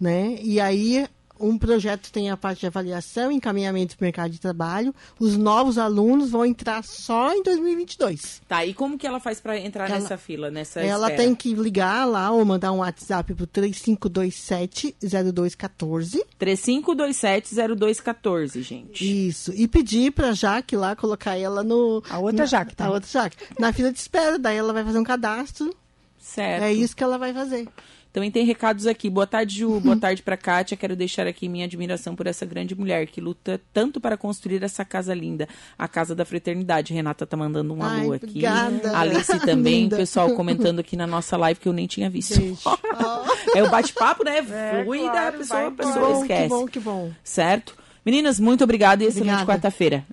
né? 0.00 0.38
E 0.40 0.60
aí 0.60 1.08
um 1.40 1.58
projeto 1.58 2.12
tem 2.12 2.30
a 2.30 2.36
parte 2.36 2.60
de 2.60 2.66
avaliação, 2.66 3.32
encaminhamento 3.32 3.96
para 3.96 4.04
o 4.04 4.06
mercado 4.06 4.30
de 4.30 4.38
trabalho. 4.38 4.94
Os 5.18 5.36
novos 5.36 5.78
alunos 5.78 6.30
vão 6.30 6.44
entrar 6.44 6.84
só 6.84 7.32
em 7.32 7.42
2022. 7.42 8.42
Tá, 8.46 8.64
e 8.64 8.74
como 8.74 8.98
que 8.98 9.06
ela 9.06 9.18
faz 9.18 9.40
para 9.40 9.58
entrar 9.58 9.88
ela, 9.88 9.98
nessa 9.98 10.18
fila, 10.18 10.50
nessa 10.50 10.80
Ela 10.80 11.08
espera? 11.08 11.22
tem 11.22 11.34
que 11.34 11.54
ligar 11.54 12.04
lá 12.04 12.30
ou 12.30 12.44
mandar 12.44 12.72
um 12.72 12.78
WhatsApp 12.78 13.34
para 13.34 13.44
o 13.44 13.48
3527-0214. 13.48 16.20
3527-0214, 16.38 18.62
gente. 18.62 19.28
Isso. 19.28 19.52
E 19.54 19.66
pedir 19.66 20.12
para 20.12 20.30
a 20.30 20.34
Jaque 20.34 20.76
lá 20.76 20.94
colocar 20.94 21.36
ela 21.36 21.62
no... 21.62 22.02
A 22.10 22.18
outra 22.18 22.46
Jaque, 22.46 22.76
tá? 22.76 22.86
A 22.86 22.90
outra 22.90 23.08
Jaque. 23.08 23.36
Na 23.58 23.72
fila 23.72 23.92
de 23.92 23.98
espera. 23.98 24.38
Daí 24.38 24.56
ela 24.56 24.72
vai 24.72 24.84
fazer 24.84 24.98
um 24.98 25.04
cadastro. 25.04 25.74
Certo. 26.18 26.62
É 26.62 26.72
isso 26.72 26.94
que 26.94 27.02
ela 27.02 27.18
vai 27.18 27.32
fazer. 27.32 27.66
Também 28.12 28.30
tem 28.30 28.44
recados 28.44 28.86
aqui. 28.86 29.08
Boa 29.08 29.26
tarde, 29.26 29.58
Ju. 29.58 29.80
Boa 29.80 29.96
tarde 30.00 30.22
para 30.22 30.36
Kátia. 30.36 30.76
Quero 30.76 30.96
deixar 30.96 31.26
aqui 31.26 31.48
minha 31.48 31.64
admiração 31.64 32.16
por 32.16 32.26
essa 32.26 32.44
grande 32.44 32.74
mulher 32.74 33.06
que 33.06 33.20
luta 33.20 33.60
tanto 33.72 34.00
para 34.00 34.16
construir 34.16 34.62
essa 34.62 34.84
casa 34.84 35.14
linda, 35.14 35.48
a 35.78 35.86
Casa 35.86 36.14
da 36.14 36.24
Fraternidade. 36.24 36.92
Renata 36.92 37.26
tá 37.26 37.36
mandando 37.36 37.72
um 37.74 37.82
alô 37.82 38.12
aqui. 38.12 38.26
Obrigada. 38.26 38.98
Alice 38.98 39.38
também, 39.40 39.86
o 39.86 39.90
pessoal 39.90 40.30
comentando 40.34 40.80
aqui 40.80 40.96
na 40.96 41.06
nossa 41.06 41.36
live 41.36 41.60
que 41.60 41.68
eu 41.68 41.72
nem 41.72 41.86
tinha 41.86 42.10
visto. 42.10 42.34
é 43.54 43.62
o 43.62 43.70
bate-papo, 43.70 44.24
né? 44.24 44.38
É, 44.38 44.84
claro, 44.84 45.12
da 45.12 45.32
pessoa, 45.32 45.66
a 45.66 45.70
pessoa 45.70 46.08
bom, 46.08 46.22
esquece. 46.22 46.42
Que 46.42 46.48
bom, 46.48 46.66
que 46.66 46.80
bom. 46.80 47.12
Certo? 47.22 47.80
Meninas, 48.04 48.40
muito 48.40 48.64
obrigada 48.64 49.04
e 49.04 49.06
excelente 49.06 49.44
quarta-feira. 49.44 50.04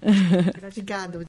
Obrigada. 0.68 1.18